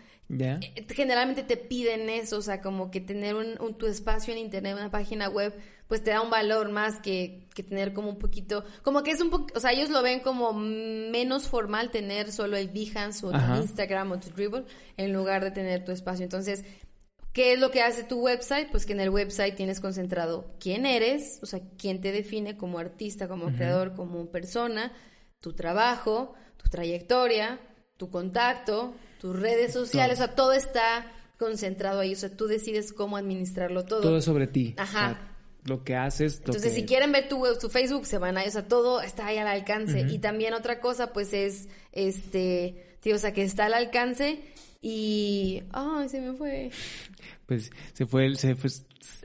[0.60, 4.40] Eh, generalmente te piden eso, o sea, como que tener un, un- tu espacio en
[4.40, 5.54] internet, una página web,
[5.86, 9.20] pues te da un valor más que, que tener como un poquito, como que es
[9.20, 13.30] un poco, o sea, ellos lo ven como menos formal tener solo el Behance o
[13.30, 13.36] tu.
[13.62, 14.64] Instagram o tu Dribble
[14.96, 16.24] en lugar de tener tu espacio.
[16.24, 16.64] Entonces,
[17.36, 18.70] ¿qué es lo que hace tu website?
[18.70, 22.78] Pues que en el website tienes concentrado quién eres, o sea, quién te define como
[22.78, 24.90] artista, como creador, como persona,
[25.40, 27.60] tu trabajo, tu trayectoria,
[27.98, 32.94] tu contacto, tus redes sociales, o sea, todo está concentrado ahí, o sea, tú decides
[32.94, 34.00] cómo administrarlo todo.
[34.00, 34.74] Todo es sobre ti.
[34.78, 35.10] Ajá.
[35.10, 35.32] O sea,
[35.66, 36.38] lo que haces.
[36.40, 38.66] lo Entonces, que- si quieren ver tu, web- tu Facebook, se van ahí, o sea,
[38.66, 40.06] todo está ahí al alcance.
[40.08, 44.40] Y también otra cosa, pues, es, este, tío, o sea, que está al alcance
[44.88, 46.70] y, ay, se me fue.
[47.46, 48.70] Pues se fue, el- se fue.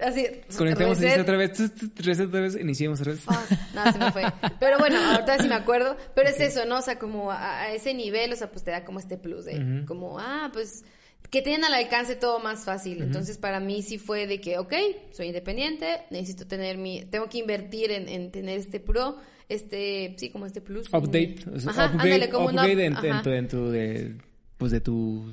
[0.02, 0.26] Así,
[0.58, 1.22] Conectamos reset.
[1.22, 1.52] otra vez,
[1.98, 3.24] reset otra vez, iniciemos otra vez.
[3.28, 3.46] Ah,
[3.76, 4.24] no, se me fue.
[4.60, 5.96] Pero bueno, ahorita sí me acuerdo.
[6.16, 6.80] Pero es eso, ¿no?
[6.80, 9.46] O sea, como a, a ese nivel, o sea, pues te da como este plus
[9.46, 10.84] de, como, ah, pues,
[11.30, 13.02] que tienen al alcance todo más fácil.
[13.04, 14.74] Entonces, para mí sí fue de que, ok,
[15.12, 19.18] soy independiente, necesito tener mi, tengo que invertir en, en tener este pro,
[19.50, 20.88] este, sí, como este plus.
[20.90, 21.36] update,
[21.68, 24.16] Ajá, upgrade, ándale, como upgrade en, en tu, en tu de,
[24.62, 25.26] pues de tu,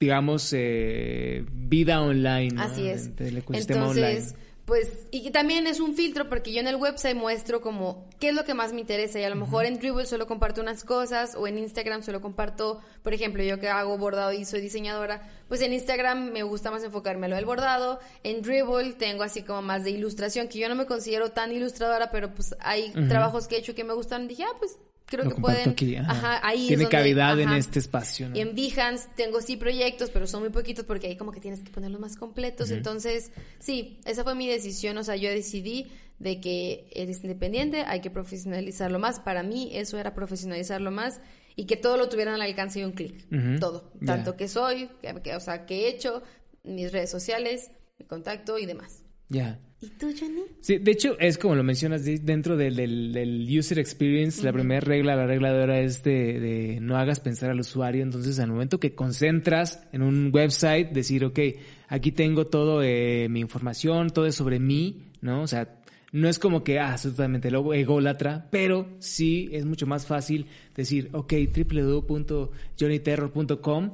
[0.00, 2.54] digamos, eh, vida online.
[2.54, 2.62] ¿no?
[2.62, 3.14] Así es.
[3.14, 4.44] Del ecosistema Entonces, online.
[4.64, 8.34] pues, y también es un filtro porque yo en el website muestro como qué es
[8.34, 11.34] lo que más me interesa y a lo mejor en Dribble solo comparto unas cosas
[11.34, 15.60] o en Instagram solo comparto, por ejemplo, yo que hago bordado y soy diseñadora, pues
[15.60, 19.84] en Instagram me gusta más enfocarme lo del bordado, en Dribble tengo así como más
[19.84, 23.58] de ilustración, que yo no me considero tan ilustradora, pero pues hay trabajos que he
[23.58, 26.10] hecho que me gustan, dije, ah, pues creo Lo que pueden, aquí, ajá.
[26.12, 28.28] ajá, ahí Tiene donde- cavidad en este espacio.
[28.28, 28.36] ¿no?
[28.36, 31.60] Y en Behance tengo sí proyectos, pero son muy poquitos porque ahí como que tienes
[31.60, 32.70] que ponerlos más completos.
[32.70, 34.96] Entonces, sí, esa fue mi decisión.
[34.98, 35.86] O sea, yo decidí
[36.18, 39.20] de que eres independiente, hay que profesionalizarlo más.
[39.20, 41.20] Para mí eso era profesionalizarlo más
[41.56, 43.26] y que todo lo tuvieran al alcance de un clic.
[43.60, 43.92] Todo.
[44.04, 46.22] Tanto que soy, que, que- o sea, que he hecho,
[46.64, 49.03] mis redes sociales, mi contacto y demás.
[49.28, 49.58] Ya.
[49.80, 50.42] ¿Y tú, Johnny?
[50.60, 54.50] Sí, de hecho, es como lo mencionas de- dentro del, del- del user experience, la
[54.52, 58.02] primera regla, la regla de ahora es de, de no hagas pensar al usuario.
[58.02, 61.38] Entonces, al momento que concentras en un website, decir, ok,
[61.88, 65.42] aquí tengo todo eh, mi información, todo es sobre mí, ¿no?
[65.42, 65.80] O sea,
[66.12, 70.46] no es como que, ah, soy totalmente lobo, ególatra, pero sí es mucho más fácil
[70.76, 73.92] decir, ok, www.johnnyterror.com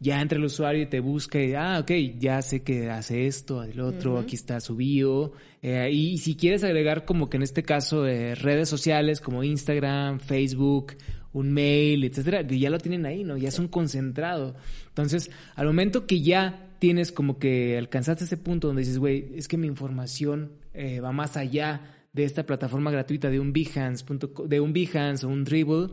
[0.00, 3.62] ya entra el usuario y te busca y, ah, ok, ya sé que hace esto,
[3.62, 5.32] el otro, aquí está su bio.
[5.60, 10.20] Eh, y si quieres agregar como que en este caso eh, redes sociales como Instagram,
[10.20, 10.94] Facebook,
[11.32, 13.36] un mail, etcétera, que ya lo tienen ahí, ¿no?
[13.36, 14.54] Ya es un concentrado.
[14.88, 19.48] Entonces, al momento que ya tienes como que alcanzaste ese punto donde dices, güey, es
[19.48, 24.04] que mi información eh, va más allá de esta plataforma gratuita de un Behance,
[24.46, 25.88] de un Behance o un Dribble,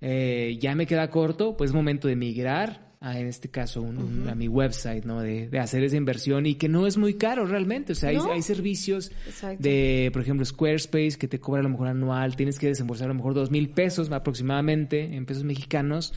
[0.00, 3.96] eh, ya me queda corto, pues es momento de migrar a, en este caso, un-
[3.96, 5.20] un- a mi website, ¿no?
[5.22, 7.92] De, de hacer esa inversión y que no es muy caro realmente.
[7.92, 8.30] O sea, hay, No.
[8.30, 9.62] hay servicios Exacto.
[9.62, 13.08] de, por ejemplo, Squarespace que te cobra a lo mejor anual, tienes que desembolsar a
[13.08, 16.12] lo mejor dos mil pesos aproximadamente en pesos mexicanos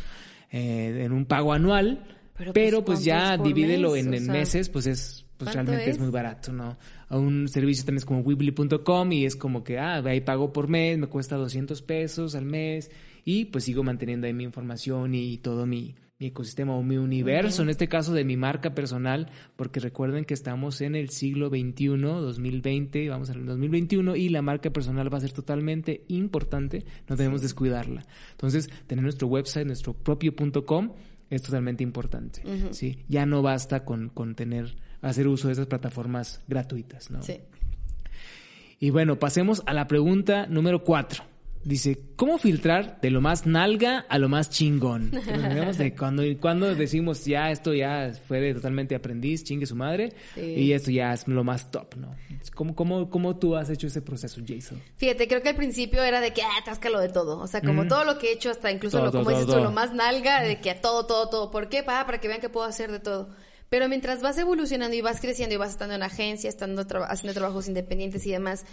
[0.51, 2.03] eh, en un pago anual.
[2.37, 4.05] Pero, Pero, pues, pues, ya ¿cuánto es por divídelo mes?
[4.05, 5.95] en, O en sea, meses, pues es pues ¿cuánto realmente es?
[5.97, 6.01] es?
[6.01, 6.77] muy barato, ¿no?
[7.09, 10.67] A un servicio también es como Weebly.com y es como que, ah, ahí pago por
[10.67, 12.89] mes, me cuesta 200 pesos al mes
[13.23, 17.63] y pues sigo manteniendo ahí mi información y todo mi, mi ecosistema o mi universo,
[17.63, 21.97] en este caso de mi marca personal, porque recuerden que estamos en el siglo XXI,
[21.97, 27.41] 2020, vamos al 2021 y la marca personal va a ser totalmente importante, no debemos
[27.41, 28.05] descuidarla.
[28.31, 30.93] Entonces, tener nuestro website, nuestro propio punto .com
[31.29, 32.99] es totalmente importante, ¿sí?
[33.09, 37.21] Ya no basta con, con tener, hacer uso de esas plataformas gratuitas, ¿no?
[37.21, 37.39] Sí.
[38.79, 41.23] Y bueno, pasemos a la pregunta número cuatro.
[41.65, 45.11] Dice, ¿cómo filtrar de lo más nalga a lo más chingón?
[45.55, 50.13] Nos de cuando, cuando decimos, ya esto ya fue de totalmente aprendiz, chingue su madre,
[50.35, 50.41] Sí.
[50.41, 52.13] y esto ya es lo más top, ¿no?
[52.53, 54.81] ¿Cómo, cómo, ¿Cómo tú has hecho ese proceso, Jason?
[54.97, 57.39] Fíjate, creo que al principio era de que, ah, táscalo de todo.
[57.39, 59.45] O sea, como todo lo que he hecho, hasta incluso Todo, lo, como todo, dices
[59.45, 59.69] todo, tú, todo.
[59.69, 61.49] lo más nalga, de que a todo, todo, todo.
[61.49, 61.81] ¿Por qué?
[61.83, 63.29] Para, para que vean que puedo hacer de todo.
[63.69, 67.33] Pero mientras vas evolucionando y vas creciendo y vas estando en agencia, estando traba- haciendo
[67.33, 68.65] trabajos independientes y demás,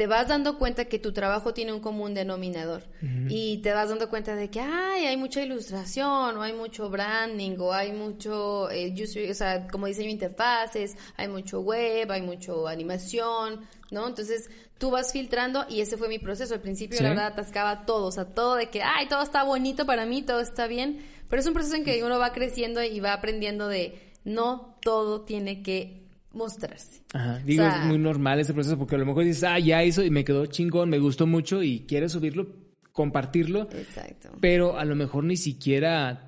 [0.00, 2.84] te vas dando cuenta que tu trabajo tiene un común denominador.
[3.28, 7.58] Y te vas dando cuenta de que, ay, hay mucha ilustración, o hay mucho branding,
[7.58, 12.22] o hay mucho, eh, user- o sea, como diseño de interfaces, hay mucho web, hay
[12.22, 13.60] mucho animación,
[13.90, 14.08] ¿no?
[14.08, 16.54] Entonces, tú vas filtrando y ese fue mi proceso.
[16.54, 17.02] Al principio, Sí.
[17.02, 20.22] la verdad, atascaba todo, o sea, todo de que, ay, todo está bonito para mí,
[20.22, 21.04] todo está bien.
[21.28, 25.26] Pero es un proceso en que uno va creciendo y va aprendiendo de no todo
[25.26, 25.99] tiene que
[26.32, 27.02] mostrarse.
[27.12, 27.38] Ajá.
[27.44, 29.82] Digo, O sea- es muy normal ese proceso porque a lo mejor dices, ah, ya
[29.84, 32.48] hizo y me quedó chingón, me gustó mucho y quieres subirlo,
[32.92, 34.30] compartirlo, Exacto.
[34.40, 36.26] pero a lo mejor ni siquiera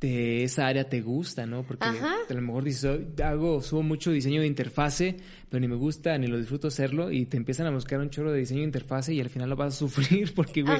[0.00, 1.62] de esa área te gusta, ¿no?
[1.62, 2.12] Porque Ajá.
[2.28, 5.16] a lo mejor dices, "Oh, hago, subo mucho diseño de interfase,
[5.48, 8.32] pero ni me gusta ni lo disfruto hacerlo y te empiezan a buscar un chorro
[8.32, 10.76] de diseño de interfase y al final lo vas a sufrir porque, güey,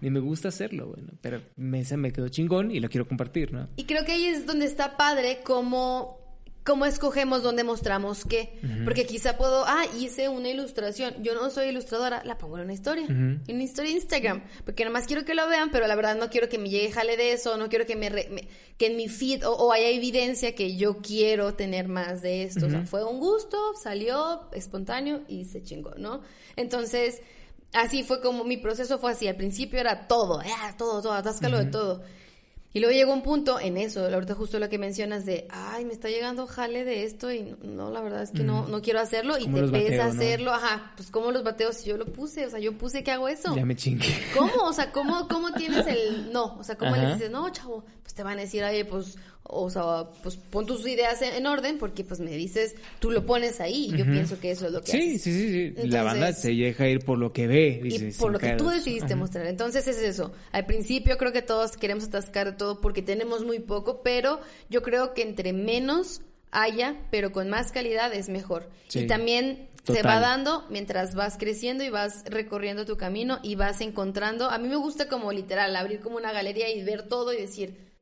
[0.00, 3.68] ni me gusta hacerlo, bueno, pero me, me quedó chingón y lo quiero compartir, ¿no?
[3.76, 6.23] Y creo que ahí es donde está padre cómo,
[6.64, 8.58] cómo escogemos dónde mostramos qué.
[8.84, 11.14] Porque quizá puedo, ah, hice una ilustración.
[11.22, 13.04] Yo no soy ilustradora, la pongo en una historia.
[13.06, 14.42] En una historia de Instagram.
[14.64, 17.16] Porque nomás quiero que lo vean, pero la verdad no quiero que me llegue jale
[17.18, 18.48] de eso, no quiero que me, re- me-
[18.78, 22.66] que en mi feed o, o haya evidencia que yo quiero tener más de esto.
[22.66, 26.22] O sea, fue un gusto, salió espontáneo y se chingó, ¿no?
[26.56, 27.20] Entonces,
[27.74, 29.28] así fue como mi proceso fue así.
[29.28, 32.02] Al principio era todo, ah, todo, todo, atáscalo de todo.
[32.74, 35.92] Y luego llegó un punto en eso, ahorita justo lo que mencionas de, ay, me
[35.92, 39.38] está llegando jale de esto y no, la verdad es que no, no quiero hacerlo
[39.38, 40.10] y ¿Cómo te empieza bateo, no?
[40.10, 43.12] hacerlo, ajá, pues cómo los bateo si yo lo puse, o sea, yo puse que
[43.12, 43.54] hago eso.
[43.54, 44.08] Ya me chingué.
[44.36, 44.52] ¿Cómo?
[44.64, 46.56] O sea, ¿cómo, cómo tienes el no?
[46.58, 47.14] O sea, ¿cómo le Ajá.
[47.14, 47.84] dices, no, chavo?
[48.02, 51.46] Pues te van a decir, oye, pues, o sea, pues pon tus ideas en, en
[51.46, 54.72] orden porque pues me dices, tú lo pones ahí y yo pienso que eso es
[54.72, 55.22] lo que Sí, haces.
[55.22, 55.88] sí, sí, sí.
[55.88, 59.12] la banda se deja ir por lo que ve, y por lo que tú decidiste
[59.12, 59.16] Ajá.
[59.16, 59.46] mostrar.
[59.46, 60.32] Entonces es eso.
[60.52, 65.12] Al principio creo que todos queremos atascar todo porque tenemos muy poco, pero yo creo
[65.14, 68.70] que entre menos haya, pero con más calidad es mejor.
[68.88, 69.00] Sí.
[69.00, 73.82] Y también se va dando mientras vas creciendo y vas recorriendo tu camino y vas
[73.82, 74.48] encontrando.
[74.48, 77.92] A mí me gusta como literal abrir como una galería y ver todo y decir,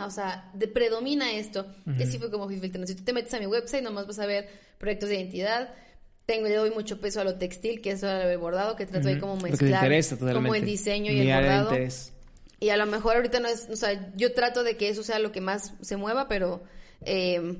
[0.00, 1.66] ah, o sea, de- predomina esto.
[1.96, 2.86] Que sí fue como fui filtrando.
[2.86, 5.74] Si tú te metes a mi website, nomás vas a ver proyectos de identidad.
[6.26, 9.08] Tengo, le doy mucho peso a lo textil, que eso era el bordado, que trato
[9.08, 10.48] ahí como Lo que te mezclar interesa totalmente.
[10.48, 11.76] como el diseño y Mi el de bordado.
[12.60, 15.18] Y a lo mejor ahorita no es, o sea, yo trato de que eso sea
[15.18, 16.62] lo que más se mueva, pero
[17.02, 17.56] eh,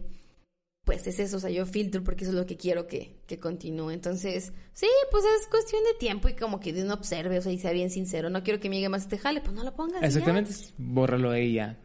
[0.90, 3.38] pues es eso, o sea, yo filtro porque eso es lo que quiero que, que
[3.38, 3.90] continúe.
[3.90, 7.58] Entonces, sí, pues es cuestión de tiempo y como que uno observe, o sea, y
[7.58, 8.28] sea bien sincero.
[8.28, 10.02] No quiero que me llegue más este jale, pues no lo pongas.
[10.02, 11.78] Exactamente, bórralo ya.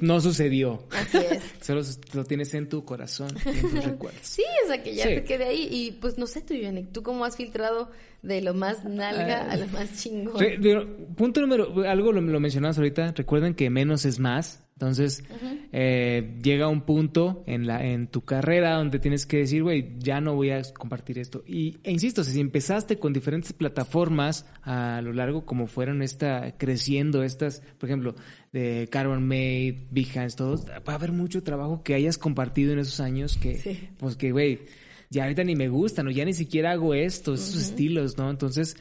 [0.00, 0.86] No sucedió.
[0.90, 1.42] Así es.
[1.60, 1.82] Solo
[2.14, 4.20] lo tienes en tu corazón y en tus recuerdos.
[4.22, 5.14] Sí, o sea, que ya Sí.
[5.16, 5.68] te quede ahí.
[5.70, 7.90] Y pues no sé tú, Yannick, ¿tú cómo has filtrado
[8.22, 9.52] de lo más nalga Ah.
[9.52, 10.38] a lo más chingón?
[10.40, 14.62] Re- pero, punto número, algo lo, lo mencionabas ahorita, recuerden que menos es más.
[14.78, 15.24] Entonces,
[15.72, 20.20] eh, llega un punto en la en tu carrera donde tienes que decir, güey, ya
[20.20, 21.42] no voy a compartir esto.
[21.46, 27.22] Y, e insisto, si empezaste con diferentes plataformas a lo largo, como fueron esta, creciendo
[27.22, 28.16] estas, por ejemplo,
[28.52, 33.00] de Carbon Made, Behance, todos, va a haber mucho trabajo que hayas compartido en esos
[33.00, 33.88] años que, Sí.
[33.96, 34.60] pues que, güey,
[35.08, 38.28] ya ahorita ni me gustan, o ya ni siquiera hago esto, esos estilos, ¿no?
[38.28, 38.76] Entonces,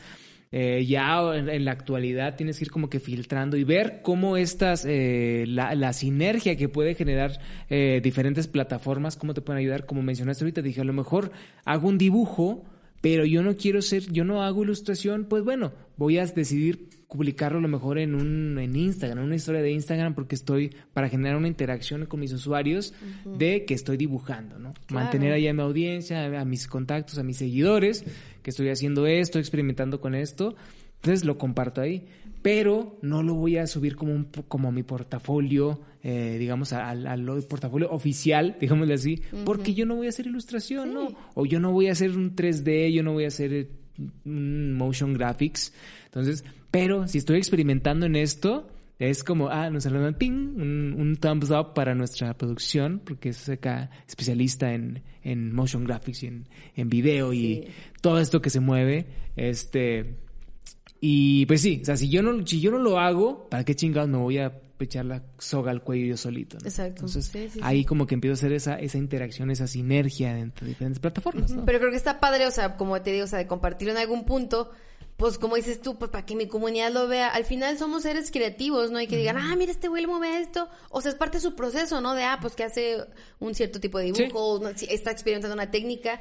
[0.58, 4.86] eh, ya en, la actualidad tienes que ir como que filtrando y ver cómo estas,
[4.88, 10.02] eh, la, la sinergia que puede generar eh, diferentes plataformas, cómo te pueden ayudar, como
[10.02, 11.34] mencionaste ahorita, dije, a lo mejor
[11.66, 12.64] hago un dibujo,
[13.06, 17.60] pero yo no quiero ser, yo no hago ilustración, pues bueno, voy a decidir publicarlo
[17.60, 21.08] a lo mejor en un en Instagram, en una historia de Instagram porque estoy para
[21.08, 24.74] generar una interacción con mis usuarios de que estoy dibujando, ¿no?
[24.90, 28.04] Mantener ahí a mi audiencia, a mis contactos, a mis seguidores,
[28.42, 30.56] que estoy haciendo esto, experimentando con esto.
[30.96, 32.08] Entonces lo comparto ahí,
[32.46, 37.26] pero no lo voy a subir como un como mi portafolio, eh, digamos, al, al
[37.50, 41.08] portafolio oficial, digámosle así, porque yo no voy a hacer ilustración, ¿no?
[41.34, 43.70] O yo no voy a hacer un 3D, yo no voy a hacer eh,
[44.26, 45.74] un motion graphics.
[46.06, 48.68] Entonces, pero si estoy experimentando en esto,
[49.00, 53.50] es como, ah, nos saludan, ping, un, un thumbs up para nuestra producción, porque es
[53.50, 57.70] acá especialista en, en motion graphics y en, en video y
[58.02, 59.08] todo esto que se mueve.
[59.36, 60.25] Este,
[61.08, 63.76] y pues sí, o sea, si yo no, si yo no lo hago, ¿para qué
[63.76, 66.58] chingados me voy a echar la soga al cuello yo solito?
[66.60, 66.68] ¿no?
[66.68, 67.06] Exacto.
[67.06, 67.86] Entonces, Sí, sí, ahí sí.
[67.86, 71.64] como que empiezo a hacer esa, esa interacción, esa sinergia entre diferentes plataformas, ¿no?
[71.64, 74.00] Pero creo que está padre, o sea, como te digo, o sea, de compartirlo en
[74.00, 74.72] algún punto,
[75.16, 78.32] pues como dices tú, pues para que mi comunidad lo vea, al final somos seres
[78.32, 78.98] creativos, ¿no?
[78.98, 80.70] hay que digan, ah, mira, este güey mueve esto.
[80.90, 82.16] O sea, es parte de su proceso, ¿no?
[82.16, 82.98] De, ah, pues que hace
[83.38, 86.20] un cierto tipo de dibujo, está experimentando una técnica.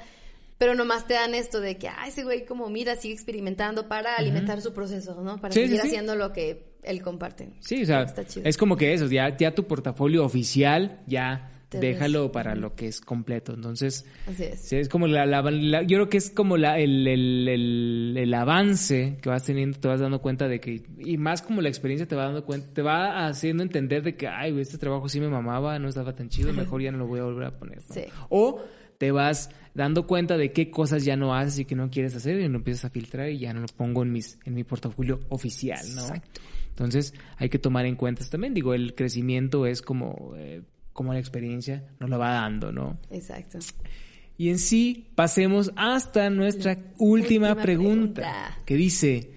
[0.64, 4.16] Pero nomás te dan esto de que, ah, ese güey como mira, sigue experimentando para
[4.16, 5.38] alimentar su proceso, ¿no?
[5.38, 7.50] Para seguir haciendo lo que él comparte.
[7.60, 8.06] Sí, o sea,
[8.42, 13.02] es como que eso, ya, ya tu portafolio oficial ya déjalo para lo que es
[13.02, 13.52] completo.
[13.52, 14.06] Entonces,
[14.38, 14.88] es.
[14.88, 15.26] como la,
[15.82, 20.00] yo creo que es como la, el, el, el, avance que vas teniendo, te vas
[20.00, 23.26] dando cuenta de que, y más como la experiencia te va dando cuenta, te va
[23.26, 26.80] haciendo entender de que, ay, este trabajo sí me mamaba, no estaba tan chido, mejor
[26.80, 27.80] ya no lo voy a volver a poner.
[28.30, 28.62] O
[28.96, 32.38] te vas dando cuenta de qué cosas ya no haces y que no quieres hacer
[32.38, 35.20] y lo empiezas a filtrar y ya no lo pongo en mis en mi portafolio
[35.28, 36.06] oficial, ¿no?
[36.70, 41.18] Entonces hay que tomar en cuenta también, digo, el crecimiento es como eh, como la
[41.18, 42.98] experiencia nos lo va dando, ¿no?
[43.10, 43.58] Exacto.
[44.36, 49.30] Y en sí, pasemos hasta nuestra última, pregunta, que dice,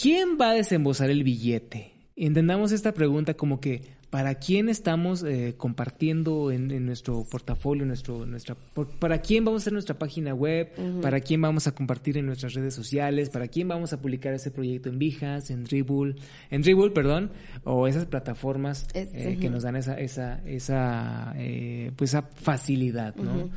[0.00, 1.92] ¿quién va a desembosar el billete?
[2.14, 8.54] Entendamos esta pregunta como que, para quién estamos eh, compartiendo en, nuestro portafolio, nuestro, nuestra,
[8.98, 10.70] para quién vamos a hacer nuestra página web,
[11.00, 14.50] para quién vamos a compartir en nuestras redes sociales, para quién vamos a publicar ese
[14.50, 16.16] proyecto en Vijas, en Dribble,
[16.50, 17.30] en Dribble, perdón,
[17.64, 23.48] o esas plataformas eh, que nos dan esa, esa, esa, eh, pues esa facilidad, ¿no?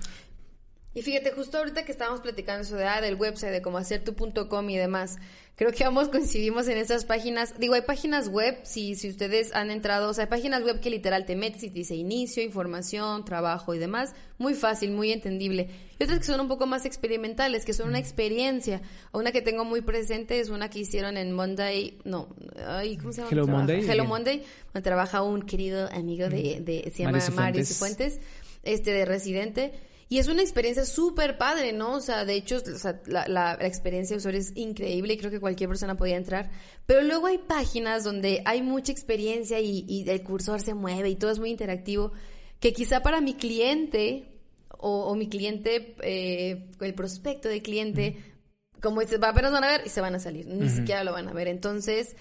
[0.95, 4.01] Y fíjate, justo ahorita que estábamos platicando eso de, ah, del website, de cómo hacer
[4.01, 5.17] tu.com y demás,
[5.57, 7.59] creo que ambos coincidimos en esas páginas.
[7.59, 10.89] Digo, hay páginas web, si, si ustedes han entrado, o sea, hay páginas web que
[10.89, 14.13] literal te metes y te dice inicio, información, trabajo y demás.
[14.37, 15.67] Muy fácil, muy entendible.
[15.99, 18.81] Y otras que son un poco más experimentales, que son una experiencia.
[19.11, 22.29] Una que tengo muy presente es una que hicieron en Monday, no,
[22.65, 23.31] ay, ¿cómo se llama?
[23.33, 23.85] Hello Monday.
[23.85, 28.21] Hello Monday, donde trabaja un querido amigo de, de se llama Mario Fuentes,
[28.63, 29.73] este de Residente
[30.07, 31.93] y es una experiencia súper padre, ¿no?
[31.93, 32.61] O sea, de hecho,
[33.07, 36.51] la, experiencia de usuario es increíble y creo que cualquier persona podía entrar.
[36.85, 41.31] Pero luego hay páginas donde hay mucha experiencia y, el cursor se mueve y todo
[41.31, 42.11] es muy interactivo,
[42.59, 44.39] que quizá para mi cliente
[44.77, 48.35] o, mi cliente, eh, el prospecto de cliente,
[48.81, 51.27] como dice, apenas van a ver y se van a salir, ni siquiera lo van
[51.27, 51.47] a ver.
[51.47, 52.15] Entonces,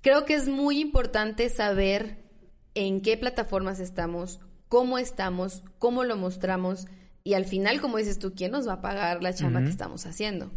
[0.00, 2.18] creo que es muy importante saber
[2.74, 6.86] en qué plataformas estamos, cómo estamos, cómo lo mostramos
[7.22, 10.06] y al final, como dices tú, ¿quién nos va a pagar la chamba que estamos
[10.06, 10.50] haciendo?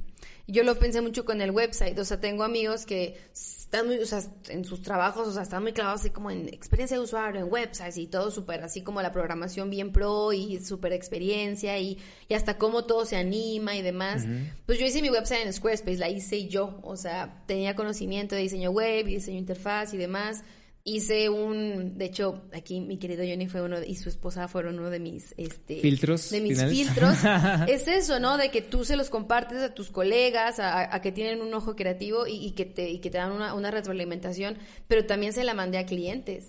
[0.48, 4.06] Yo lo pensé mucho con el website, o sea, tengo amigos que están muy, o
[4.06, 7.42] sea, en sus trabajos, o sea, están muy clavados así como en experiencia de usuario,
[7.42, 11.98] en websites y todo súper, así como la programación bien pro y súper experiencia y,
[12.30, 14.26] y, hasta cómo todo se anima y demás.
[14.66, 18.42] Pues yo hice mi website en Squarespace, la hice yo, o sea, tenía conocimiento de
[18.42, 20.44] diseño web y diseño interfaz y demás
[20.86, 24.90] hice un, de hecho, aquí mi querido Johnny fue uno y su esposa fueron uno
[24.90, 27.18] de mis este filtros, de mis filtros.
[27.68, 28.38] es eso, ¿no?
[28.38, 32.28] De que tú se los compartes a tus colegas, a, que tienen un ojo creativo
[32.28, 35.78] y, que te y que te dan una, una retroalimentación, pero también se la mandé
[35.78, 36.48] a clientes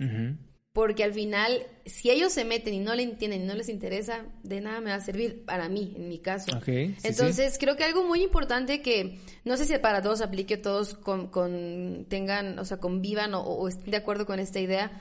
[0.75, 4.27] porque al final, si ellos se meten y no le entienden y no les interesa,
[4.43, 6.51] de nada me va a servir para mí, en mi caso.
[6.67, 11.29] Entonces, creo que algo muy importante que, no sé si para todos aplique, todos con,
[11.29, 15.01] con tengan, o sea, convivan o, estén de acuerdo con esta idea,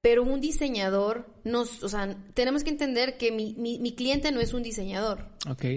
[0.00, 4.52] pero un diseñador, nos, o sea, tenemos que entender que mi, mi, cliente no es
[4.52, 5.28] un diseñador.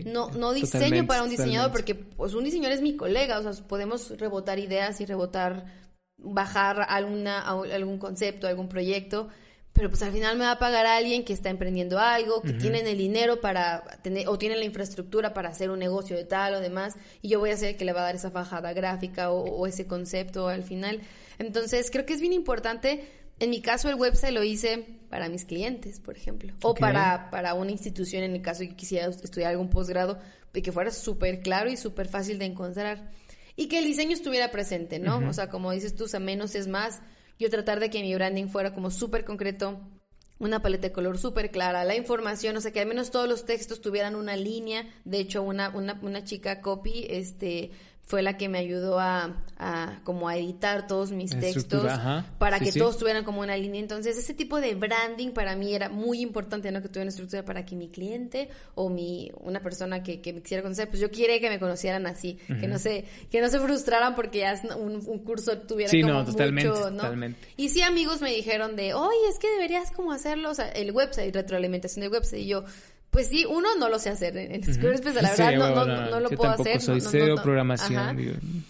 [0.05, 3.67] No, no diseño para un diseñador porque pues un diseñador es mi colega, o sea,
[3.67, 5.86] podemos rebotar ideas y rebotar
[6.17, 9.29] bajar alguna, algún concepto, algún proyecto,
[9.77, 12.79] pero pues al final me va a pagar alguien que está emprendiendo algo, que tiene
[12.79, 16.59] el dinero para tener, o tiene la infraestructura para hacer un negocio de tal o
[16.59, 19.29] demás, y yo voy a ser el que le va a dar esa fajada gráfica
[19.29, 21.01] o, ese concepto al final.
[21.37, 23.07] Entonces, creo que es bien importante.
[23.39, 27.53] En mi caso, el website lo hice para mis clientes, por ejemplo, o para, para
[27.53, 30.17] una institución, en el caso que quisiera estudiar algún posgrado,
[30.55, 33.11] y que fuera súper claro y súper fácil de encontrar
[33.57, 35.17] y que el diseño estuviera presente, ¿no?
[35.27, 37.01] O sea, como dices tú, o sea, menos es más.
[37.39, 39.81] Yo tratar de que mi branding fuera como súper concreto,
[40.37, 43.45] una paleta de color súper clara, la información, o sea, que al menos todos los
[43.45, 44.87] textos tuvieran una línea.
[45.05, 47.71] De hecho, una, una, una chica copy, este,
[48.07, 51.85] fue la que me ayudó a, a como a editar todos mis textos
[52.39, 53.81] para que todos tuvieran como una línea.
[53.81, 56.81] Entonces, ese tipo de branding para mí era muy importante, ¿no?
[56.81, 60.41] Que tuviera una estructura para que mi cliente o mi, una persona que, que me
[60.41, 63.59] quisiera conocer, pues yo quería que me conocieran así, que no se, que no se
[63.59, 67.03] frustraran porque ya un, un curso tuviera como no, totalmente, mucho, ¿no?
[67.03, 67.45] Totalmente.
[67.57, 70.93] Y sí amigos me dijeron de, oye, es que deberías como hacerlo, o sea, el
[70.93, 72.63] website, retroalimentación del website, y yo,
[73.09, 76.29] pues sí, uno no lo sé hacer en Squarespace, la verdad no, no, no, lo
[76.29, 76.81] puedo hacer.
[76.81, 78.65] Soy cero programación.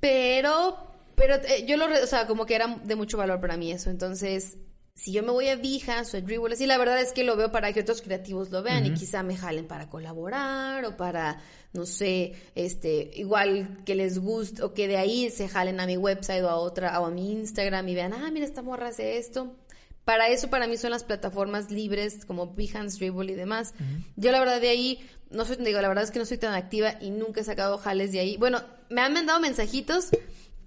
[0.00, 0.78] Pero,
[1.14, 3.90] pero eh, yo lo, o sea, como que era de mucho valor para mí eso.
[3.90, 4.56] Entonces,
[4.94, 7.36] si yo me voy a Behance o a Dribble, así la verdad es que lo
[7.36, 11.40] veo para que otros creativos lo vean y quizá me jalen para colaborar o para,
[11.72, 15.96] no sé, este, igual que les guste o que de ahí se jalen a mi
[15.96, 19.16] website o a otra o a mi Instagram y vean, ah, mira, esta morra hace
[19.16, 19.56] esto.
[20.04, 23.74] Para eso para mí son las plataformas libres como Behance, Dribble y demás.
[24.16, 26.54] Yo la verdad de ahí no soy, digo, la verdad es que no soy tan
[26.54, 28.36] activa y nunca he sacado jales de ahí.
[28.36, 30.10] Bueno, me han mandado mensajitos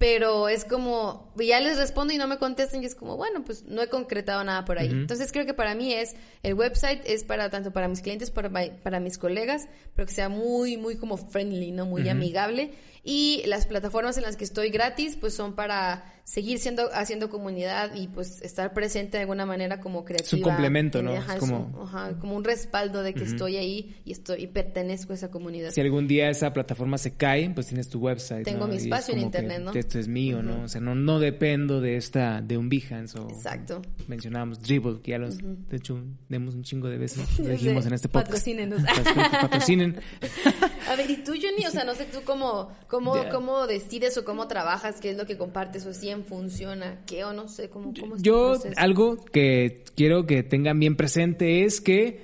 [0.04, 3.64] pero es como, ya les respondo y no me contestan y es como, bueno, pues
[3.64, 4.90] no he concretado nada por ahí.
[4.90, 8.50] Entonces creo que para mí es, el website es para tanto para mis clientes, para,
[8.52, 11.86] para mis colegas, pero que sea muy, muy como friendly, ¿no?
[11.86, 12.74] Muy amigable.
[13.04, 17.96] Y las plataformas en las que estoy gratis, pues son para seguir siendo haciendo comunidad
[17.96, 20.28] y pues estar presente de alguna manera como creativa.
[20.28, 21.14] Es un complemento, ¿no?
[21.14, 21.90] es como...
[22.22, 25.72] como un respaldo de que estoy ahí y estoy y pertenezco a esa comunidad.
[25.72, 28.46] Si algún día esa plataforma se cae, pues tienes tu website.
[28.46, 29.74] Tengo mi espacio en internet, ¿no?
[29.74, 30.64] Esto es mío, ¿no?
[30.64, 33.82] O sea, no, no dependo de esta, de un Behance o Exacto.
[34.08, 37.94] mencionábamos Dribble, que ya los, de hecho, demos un chingo de veces, lo dijimos en
[37.94, 38.32] este podcast.
[38.32, 38.82] Patrocínenos.
[39.42, 40.00] Patrocinen.
[40.90, 41.66] A ver, ¿y tú, Johnny?
[41.66, 45.26] O sea, no sé tú cómo, cómo, cómo decides o cómo trabajas, qué es lo
[45.26, 50.28] que compartes o si funciona, qué o no sé, cómo, cómo Yo, algo que quiero
[50.28, 52.22] que tengan bien presente es que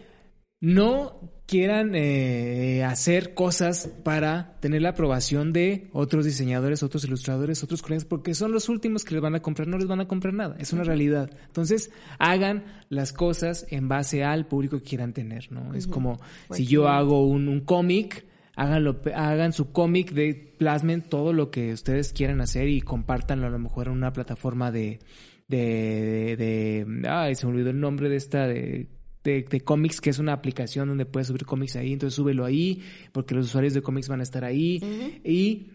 [0.61, 1.15] no
[1.47, 8.05] quieran eh, hacer cosas para tener la aprobación de otros diseñadores, otros ilustradores, otros colegas,
[8.05, 10.55] porque son los últimos que les van a comprar, no les van a comprar nada,
[10.59, 11.31] es una realidad.
[11.47, 11.89] Entonces,
[12.19, 15.73] hagan las cosas en base al público que quieran tener, ¿no?
[15.73, 16.19] Es como
[16.51, 18.28] si yo hago un, un cómic,
[18.59, 23.49] háganlo, hagan su cómic, de plasmen todo lo que ustedes quieran hacer y compártanlo a
[23.49, 24.99] lo mejor en una plataforma de,
[25.47, 28.89] de, de, ay, se me olvidó el nombre de esta, de,
[29.23, 32.83] de, cómics, que es una aplicación donde puedes subir cómics ahí, entonces súbelo ahí,
[33.13, 34.81] porque los usuarios de cómics van a estar ahí
[35.23, 35.71] y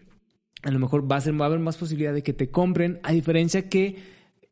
[0.61, 2.99] a lo mejor va a, ser, va a haber más posibilidad de que te compren,
[3.01, 3.95] a diferencia que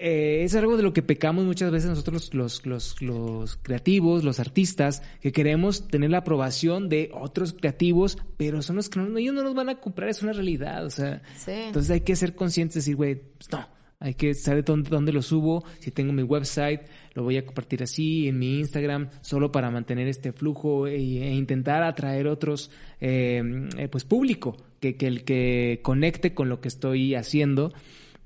[0.06, 4.38] eh, es algo de lo que pecamos muchas veces nosotros los, los, los, creativos, los
[4.42, 9.34] artistas, que queremos tener la aprobación de otros creativos, pero son los que no, ellos
[9.34, 12.76] no nos van a comprar, es una realidad, o sea, entonces hay que ser conscientes
[12.76, 13.66] y decir, güey, pues no,
[14.02, 16.82] hay que saber dónde, dónde, lo subo, si tengo mi website,
[17.14, 21.34] lo voy a compartir así, en mi Instagram, solo para mantener este flujo e, e
[21.34, 26.68] intentar atraer otros, eh, eh, pues público, que, que el que conecte con lo que
[26.68, 27.72] estoy haciendo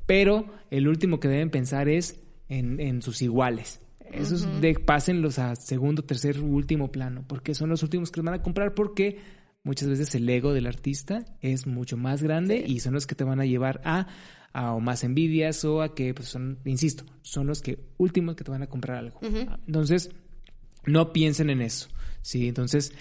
[0.08, 3.82] pero el último que deben pensar es en, sus iguales.
[4.12, 8.42] Esos de, pásenlos a segundo, tercer, último plano, porque son los últimos que van a
[8.42, 9.20] comprar, porque
[9.64, 13.26] muchas veces el ego del artista es mucho más grande y son los que te
[13.26, 14.08] van a llevar a,
[14.54, 18.46] a o más envidias o a que, pues son, insisto, son los que últimos que
[18.46, 19.20] te van a comprar algo.
[19.22, 20.10] Entonces,
[20.86, 21.90] no piensen en eso.
[22.22, 22.94] Sí, entonces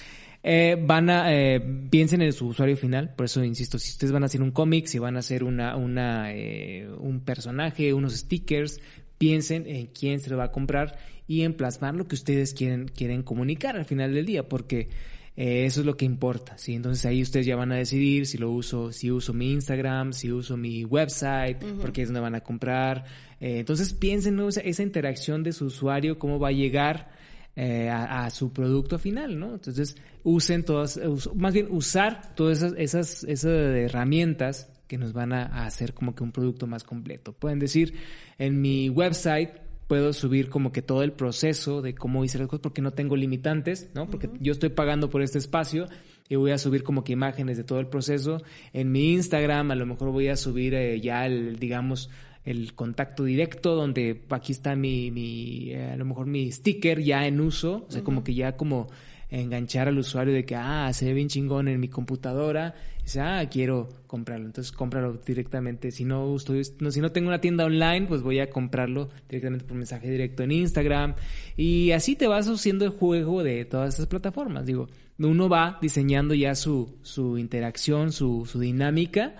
[0.49, 4.23] eh, van a eh, piensen en su usuario final, por eso insisto, si ustedes van
[4.23, 8.79] a hacer un cómic, si van a hacer una, una eh, un personaje, unos stickers,
[9.19, 12.87] piensen en quién se lo va a comprar y en plasmar lo que ustedes quieren,
[12.87, 14.89] quieren comunicar al final del día, porque
[15.35, 16.75] eso es lo que importa, ¿sí?
[16.75, 20.31] Entonces ahí ustedes ya van a decidir si lo uso, si uso mi Instagram, si
[20.31, 23.05] uso mi website, porque es donde van a comprar.
[23.41, 27.16] entonces piensen en esa interacción de su usuario, cómo va a llegar
[27.57, 29.55] eh, a, su producto final, ¿no?
[29.55, 31.01] Entonces, usen todas,
[31.35, 36.23] más bien usar todas esas, esas, esas herramientas que nos van a, hacer como que
[36.23, 37.33] un producto más completo.
[37.33, 37.95] Pueden decir,
[38.39, 39.51] en mi website
[39.87, 43.17] puedo subir como que todo el proceso de cómo hice las cosas porque no tengo
[43.17, 44.07] limitantes, ¿no?
[44.09, 45.87] Porque yo estoy pagando por este espacio
[46.29, 48.43] y voy a subir como que imágenes de todo el proceso.
[48.73, 52.11] En mi Instagram a lo mejor voy a subir eh, ya el, digamos,
[52.47, 57.27] el contacto directo, donde aquí está mi, mi eh, a lo mejor mi sticker ya
[57.27, 58.87] en uso, o sea, como que ya como
[59.29, 63.21] enganchar al usuario de que, ah, se ve bien chingón en mi computadora, y dice,
[63.21, 67.65] ah, quiero comprarlo, entonces cómpralo directamente, si no, estoy, no, si no tengo una tienda
[67.65, 71.15] online, pues voy a comprarlo directamente por mensaje directo en Instagram,
[71.57, 74.87] y así te vas haciendo el juego de todas esas plataformas, digo,
[75.19, 79.35] uno va diseñando ya su, su interacción, su, su dinámica,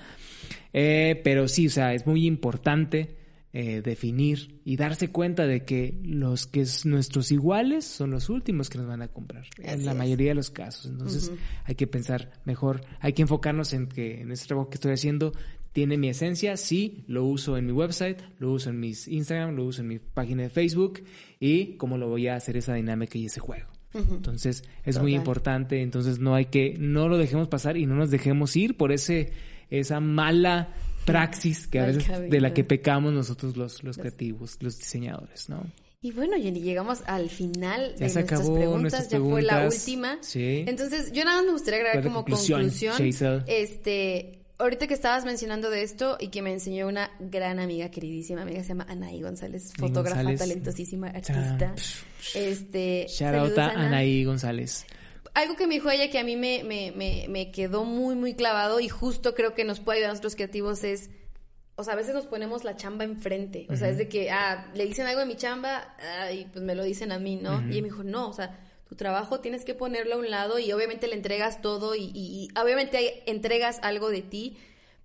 [0.73, 3.17] eh, pero sí, o sea, es muy importante
[3.59, 8.69] eh, definir y darse cuenta de que los que es nuestros iguales son los últimos
[8.69, 10.91] que nos van a comprar, en la mayoría de los casos.
[10.91, 11.33] Entonces
[11.65, 15.33] hay que pensar mejor, hay que enfocarnos en que en este trabajo que estoy haciendo
[15.73, 19.65] tiene mi esencia, sí, lo uso en mi website, lo uso en mis Instagram, lo
[19.65, 21.05] uso en mi página de Facebook
[21.41, 23.69] y cómo lo voy a hacer esa dinámica y ese juego.
[23.95, 28.11] Entonces es muy importante, entonces no hay que, no lo dejemos pasar y no nos
[28.11, 29.33] dejemos ir por ese
[29.71, 30.69] esa mala
[31.05, 35.65] praxis que a veces de la que pecamos nosotros los, los creativos, los diseñadores, ¿no?
[36.03, 40.19] Y bueno, Jenny, llegamos al final de nuestras preguntas, ya fue la última.
[40.21, 40.65] Sí.
[40.67, 42.71] Entonces, yo nada más me gustaría agregar como conclusión,
[43.47, 48.43] este, ahorita que estabas mencionando de esto y que me enseñó una gran amiga, queridísima
[48.43, 50.39] amiga, se llama Anaí González, fotógrafa, González.
[50.39, 51.75] talentosísima, artista.
[52.35, 53.87] Este, Shout out saludos, a Ana.
[53.87, 54.87] Anaí González.
[55.37, 58.35] Algo que me dijo ella que a mí me, me, me, me quedó muy, muy
[58.35, 61.11] clavado y justo creo que nos puede ayudar a nosotros creativos es,
[61.77, 63.67] o sea, a veces nos ponemos la chamba enfrente.
[63.69, 66.65] O sea, es de que, ah, le dicen algo de mi chamba ah, y pues
[66.65, 67.61] me lo dicen a mí, ¿no?
[67.69, 68.59] Y ella me dijo, no, o sea,
[68.89, 72.49] tu trabajo tienes que ponerlo a un lado y obviamente le entregas todo y, y-
[72.55, 74.57] y obviamente hay- entregas algo de ti,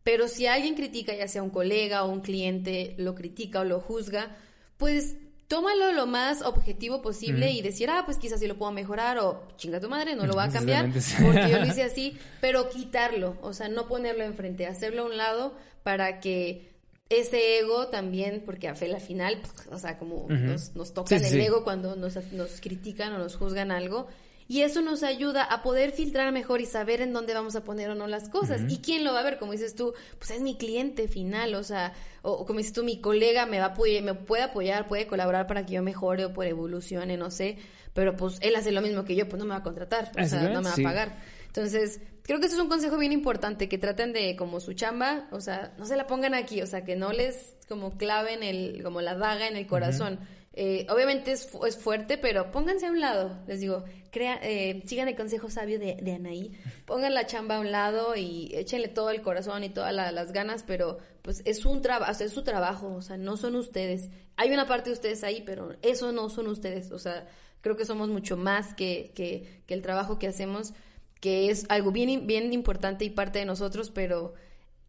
[0.04, 3.82] pero si alguien critica, ya sea un colega o un cliente, lo critica o lo
[3.82, 4.38] juzga,
[4.78, 5.18] pues
[5.52, 9.44] tómalo lo más objetivo posible y decir, ah, pues quizás sí lo puedo mejorar o
[9.58, 13.36] chinga tu madre, no lo va a cambiar porque yo lo hice así, pero quitarlo,
[13.42, 16.72] o sea, no ponerlo enfrente, hacerlo a un lado para que
[17.10, 21.20] ese ego también, porque a fe la final, pues, o sea, como nos, nos tocan
[21.20, 21.42] sí, el sí.
[21.42, 24.08] ego cuando nos, nos critican o nos juzgan algo.
[24.52, 27.90] Y eso nos ayuda a poder filtrar mejor y saber en dónde vamos a poner
[27.90, 28.64] o no las cosas.
[28.68, 29.40] ¿Y quién lo va a ver?
[29.40, 32.84] Como dices tú, pues es mi cliente final, o sea, o, o como dices tú,
[32.84, 36.26] mi colega me va a apoyar, me puede apoyar, puede colaborar para que yo mejore
[36.26, 37.60] o por evolucione, no sé.
[37.94, 40.28] Pero pues él hace lo mismo que yo, pues no me va a contratar, o
[40.28, 40.82] sea, no me va sí.
[40.82, 41.18] a pagar.
[41.48, 45.30] Entonces, creo que eso es un consejo bien importante, que traten de, como su chamba,
[45.32, 48.84] o sea, no se la pongan aquí, o sea, que no les como claven el,
[48.84, 50.20] como la daga en el corazón.
[50.54, 54.84] Eh, obviamente es, fu- es fuerte, pero pónganse a un lado, les digo, crea, eh,
[54.86, 56.52] sigan el consejo sabio de, de Anaí,
[56.86, 60.34] pongan la chamba a un lado y échenle todo el corazón y todas la- las
[60.34, 64.10] ganas, pero pues es un trabajo, sea, es su trabajo, o sea, no son ustedes.
[64.36, 67.28] Hay una parte de ustedes ahí, pero eso no son ustedes, o sea,
[67.62, 70.74] creo que somos mucho más que, que, que el trabajo que hacemos
[71.22, 74.34] que es algo bien, bien importante y parte de nosotros, pero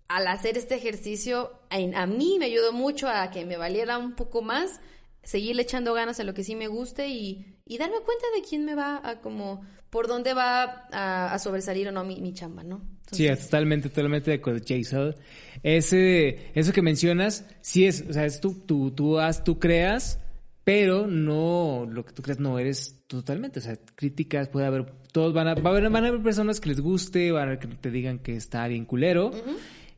[0.09, 4.15] al hacer este ejercicio, a, a mí me ayudó mucho a que me valiera un
[4.17, 4.81] poco más,
[5.23, 8.65] seguirle echando ganas a lo que sí me guste y, y darme cuenta de quién
[8.65, 12.63] me va a como, por dónde va a, a sobresalir o no mi, mi chamba,
[12.63, 12.83] ¿no?
[13.13, 15.15] Sí, totalmente, totalmente de acuerdo, Jason.
[15.63, 20.19] Ese, eso que mencionas, sí es, o sea, es tú, tú, tú haz, tú creas,
[20.65, 25.35] pero no, lo que tú creas no eres totalmente, o sea, críticas puede haber, todos
[25.35, 27.91] van a, va a van a haber personas que les guste, van a que te
[27.91, 29.31] digan que está bien culero.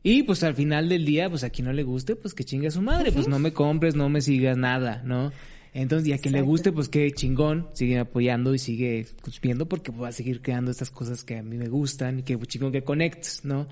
[0.07, 2.67] Y pues al final del día, pues a quien no le guste, pues que chingue
[2.67, 5.31] a su madre, pues no me compres, no me sigas nada, ¿no?
[5.73, 9.67] Entonces, y a quien le guste, pues qué chingón, sigue apoyando y sigue pues, viendo
[9.67, 12.71] porque va a seguir creando estas cosas que a mí me gustan y que chingón
[12.71, 13.67] que conectes, ¿no?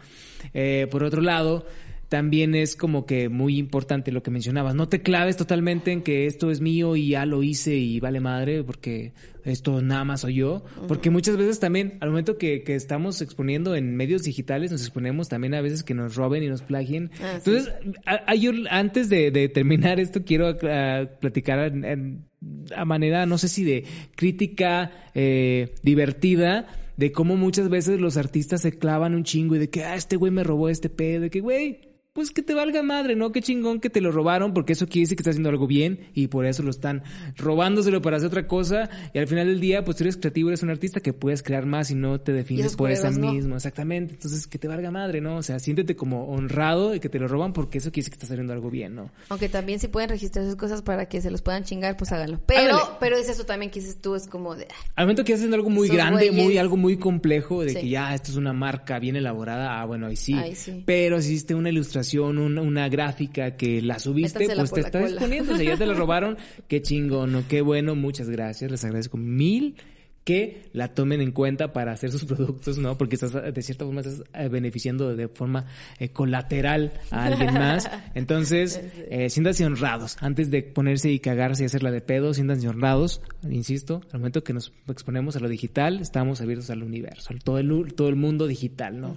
[0.56, 1.68] Eh, por otro lado,
[2.14, 6.28] también es como que muy importante lo que mencionabas, no te claves totalmente en que
[6.28, 9.14] esto es mío y ya lo hice y vale madre porque
[9.46, 13.76] esto nada más soy yo, porque muchas veces también al momento que, que estamos exponiendo
[13.76, 17.10] en medios digitales nos exponemos también a veces que nos roben y nos plagien.
[17.20, 17.50] Ah, sí.
[17.50, 17.74] Entonces,
[18.06, 21.74] a- a- yo antes de, de terminar esto quiero ah, platicar
[22.76, 23.86] a manera, no sé si de
[24.16, 29.70] crítica eh, divertida, de cómo muchas veces los artistas se clavan un chingo y de
[29.72, 31.80] que, ah, este güey me robó este pedo, de que, güey,
[32.14, 33.32] pues que te valga madre, ¿no?
[33.32, 36.12] Qué chingón que te lo robaron, porque eso quiere decir que estás haciendo algo bien
[36.14, 37.02] y por eso lo están
[37.38, 38.88] robándoselo para hacer otra cosa.
[39.16, 41.66] Y al final del día, pues tú eres creativo, eres un artista que puedes crear
[41.66, 43.32] más y no te defines por esa ¿no?
[43.32, 43.56] mismo.
[43.56, 44.14] Exactamente.
[44.14, 45.38] Entonces, que te valga madre, ¿no?
[45.38, 48.18] O sea, siéntete como honrado de que te lo roban porque eso quiere decir que
[48.18, 49.10] estás haciendo algo bien, ¿no?
[49.30, 52.40] Aunque también si pueden registrar sus cosas para que se los puedan chingar, pues háganlo.
[52.46, 54.68] Pero, pero es eso también que dices tú, es como de...
[54.70, 57.80] ah, Al momento que estás haciendo algo muy grande, muy algo muy complejo, de Sí.
[57.80, 60.36] que ya esto es una marca bien elaborada, ah, bueno, ahí sí.
[60.36, 60.84] Ahí sí.
[60.86, 64.92] Pero si hiciste una ilustración, una, una gráfica que la subiste, pues te la estás
[64.92, 65.08] cola.
[65.08, 65.54] exponiendo.
[65.54, 66.38] O sea, ya te la robaron,
[66.68, 67.44] qué chingón, ¿no?
[67.48, 69.76] qué bueno, muchas gracias, les agradezco mil
[70.24, 72.98] que la tomen en cuenta para hacer sus productos, ¿no?
[72.98, 75.66] Porque estás, de cierta forma, estás eh, beneficiando de forma
[76.00, 77.90] eh, colateral a alguien más.
[78.16, 80.18] Entonces, eh, siéntanse honrados.
[80.22, 83.22] Antes de ponerse y cagarse y hacerla de pedo, siéntanse honrados.
[83.50, 87.58] Insisto, al momento que nos exponemos a lo digital, estamos abiertos al universo, al todo
[87.58, 89.16] el, todo el mundo digital, ¿no?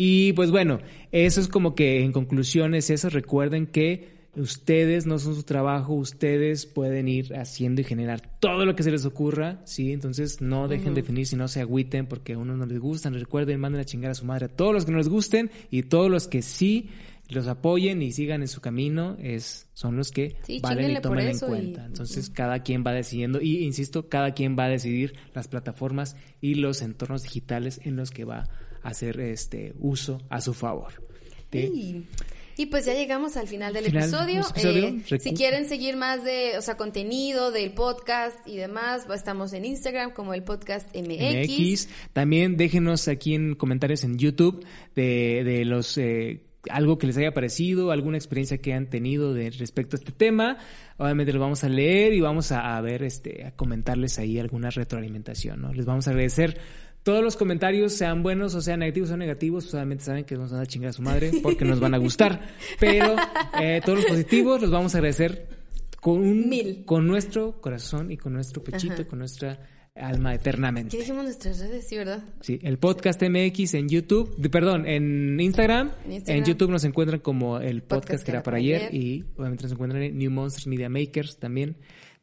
[0.00, 0.78] Y pues bueno,
[1.10, 3.10] eso es como que en conclusión es eso.
[3.10, 8.76] Recuerden que ustedes no son su trabajo, ustedes pueden ir haciendo y generar todo lo
[8.76, 9.92] que se les ocurra, ¿sí?
[9.92, 13.14] Entonces no dejen de definir si no se agüiten porque a uno no les gustan.
[13.14, 15.82] Recuerden, manden a chingar a su madre a todos los que no les gusten y
[15.82, 16.90] todos los que sí
[17.28, 21.26] los apoyen y sigan en su camino es son los que Sí, valen y tomen
[21.26, 21.84] en y- cuenta.
[21.84, 26.54] Entonces cada quien va decidiendo y insisto, cada quien va a decidir las plataformas y
[26.54, 28.48] los entornos digitales en los que va
[28.88, 30.92] hacer este uso a su favor.
[31.52, 31.58] ¿sí?
[31.58, 32.04] Y,
[32.62, 34.40] y pues ya llegamos al final del Final, episodio.
[34.50, 34.88] episodio.
[34.88, 39.52] Eh, si quieren seguir más de, o sea, contenido del podcast y demás, pues, estamos
[39.52, 41.48] en Instagram como el podcast MX.
[41.48, 41.88] MX.
[42.12, 44.66] También déjenos aquí en comentarios en YouTube
[44.96, 49.50] de, de los eh, algo que les haya parecido, alguna experiencia que han tenido de
[49.50, 50.58] respecto a este tema.
[50.96, 54.70] Obviamente lo vamos a leer y vamos a, a ver, este, a comentarles ahí alguna
[54.70, 55.72] retroalimentación, ¿no?
[55.72, 56.58] Les vamos a agradecer
[57.02, 60.60] Todos los comentarios, sean buenos o sean negativos o negativos, solamente saben que nos van
[60.60, 62.48] a chingar a su madre porque nos van a gustar.
[62.78, 63.16] Pero
[63.60, 65.48] eh, todos los positivos los vamos a agradecer
[66.00, 66.84] con un, Mil.
[66.84, 69.58] con nuestro corazón y con nuestro pechito y con nuestra
[69.94, 70.90] alma eternamente.
[70.90, 71.88] ¿Qué dijimos nuestras redes?
[71.88, 72.22] Sí, ¿verdad?
[72.40, 76.38] Sí, el podcast MX en YouTube, de- perdón, en Instagram, En Instagram.
[76.38, 79.72] en YouTube nos encuentran como el podcast, Podcast que era para ayer, y obviamente nos
[79.72, 81.78] encuentran en New Monsters Media Makers también,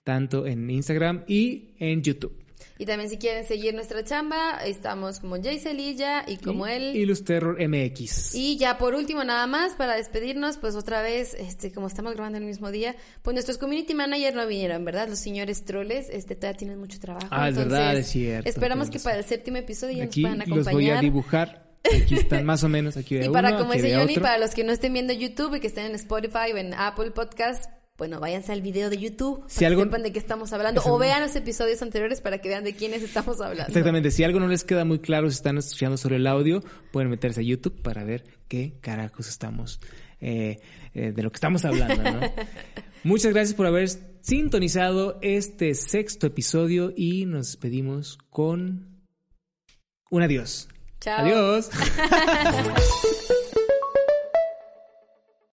[0.05, 2.37] tanto en Instagram y en YouTube.
[2.77, 6.95] Y también si quieren seguir nuestra chamba, estamos como Jay Celilla y como él.
[6.95, 8.35] Y Luz Terror MX.
[8.35, 12.37] Y ya por último, nada más, para despedirnos, pues otra vez, este, como estamos grabando
[12.37, 15.07] el mismo día, pues nuestros community manager no vinieron, ¿verdad?
[15.07, 17.27] Los señores troles, este, todavía tienen mucho trabajo.
[17.31, 20.49] Ah, es verdad, es cierto, Esperamos que para el séptimo episodio ya Aquí nos puedan
[20.49, 21.01] los voy a acompañar.
[21.01, 21.65] dibujar.
[21.85, 24.53] Aquí están más o menos, aquí de y para uno, como dice Johnny, para los
[24.53, 28.19] que no estén viendo YouTube y que estén en Spotify o en Apple Podcast, bueno,
[28.19, 30.81] váyanse al video de YouTube para Si que algo- sepan de qué estamos hablando.
[30.85, 33.67] O vean los episodios anteriores para que vean de quiénes estamos hablando.
[33.67, 37.09] Exactamente, si algo no les queda muy claro, si están escuchando sobre el audio, pueden
[37.09, 39.79] meterse a YouTube para ver qué carajos estamos,
[40.19, 40.59] eh,
[40.93, 42.19] eh, de lo que estamos hablando, ¿no?
[43.05, 43.87] Muchas gracias por haber
[44.21, 49.05] sintonizado este sexto episodio y nos despedimos con
[50.09, 50.67] un adiós.
[50.99, 51.19] Chao.
[51.23, 51.69] Adiós.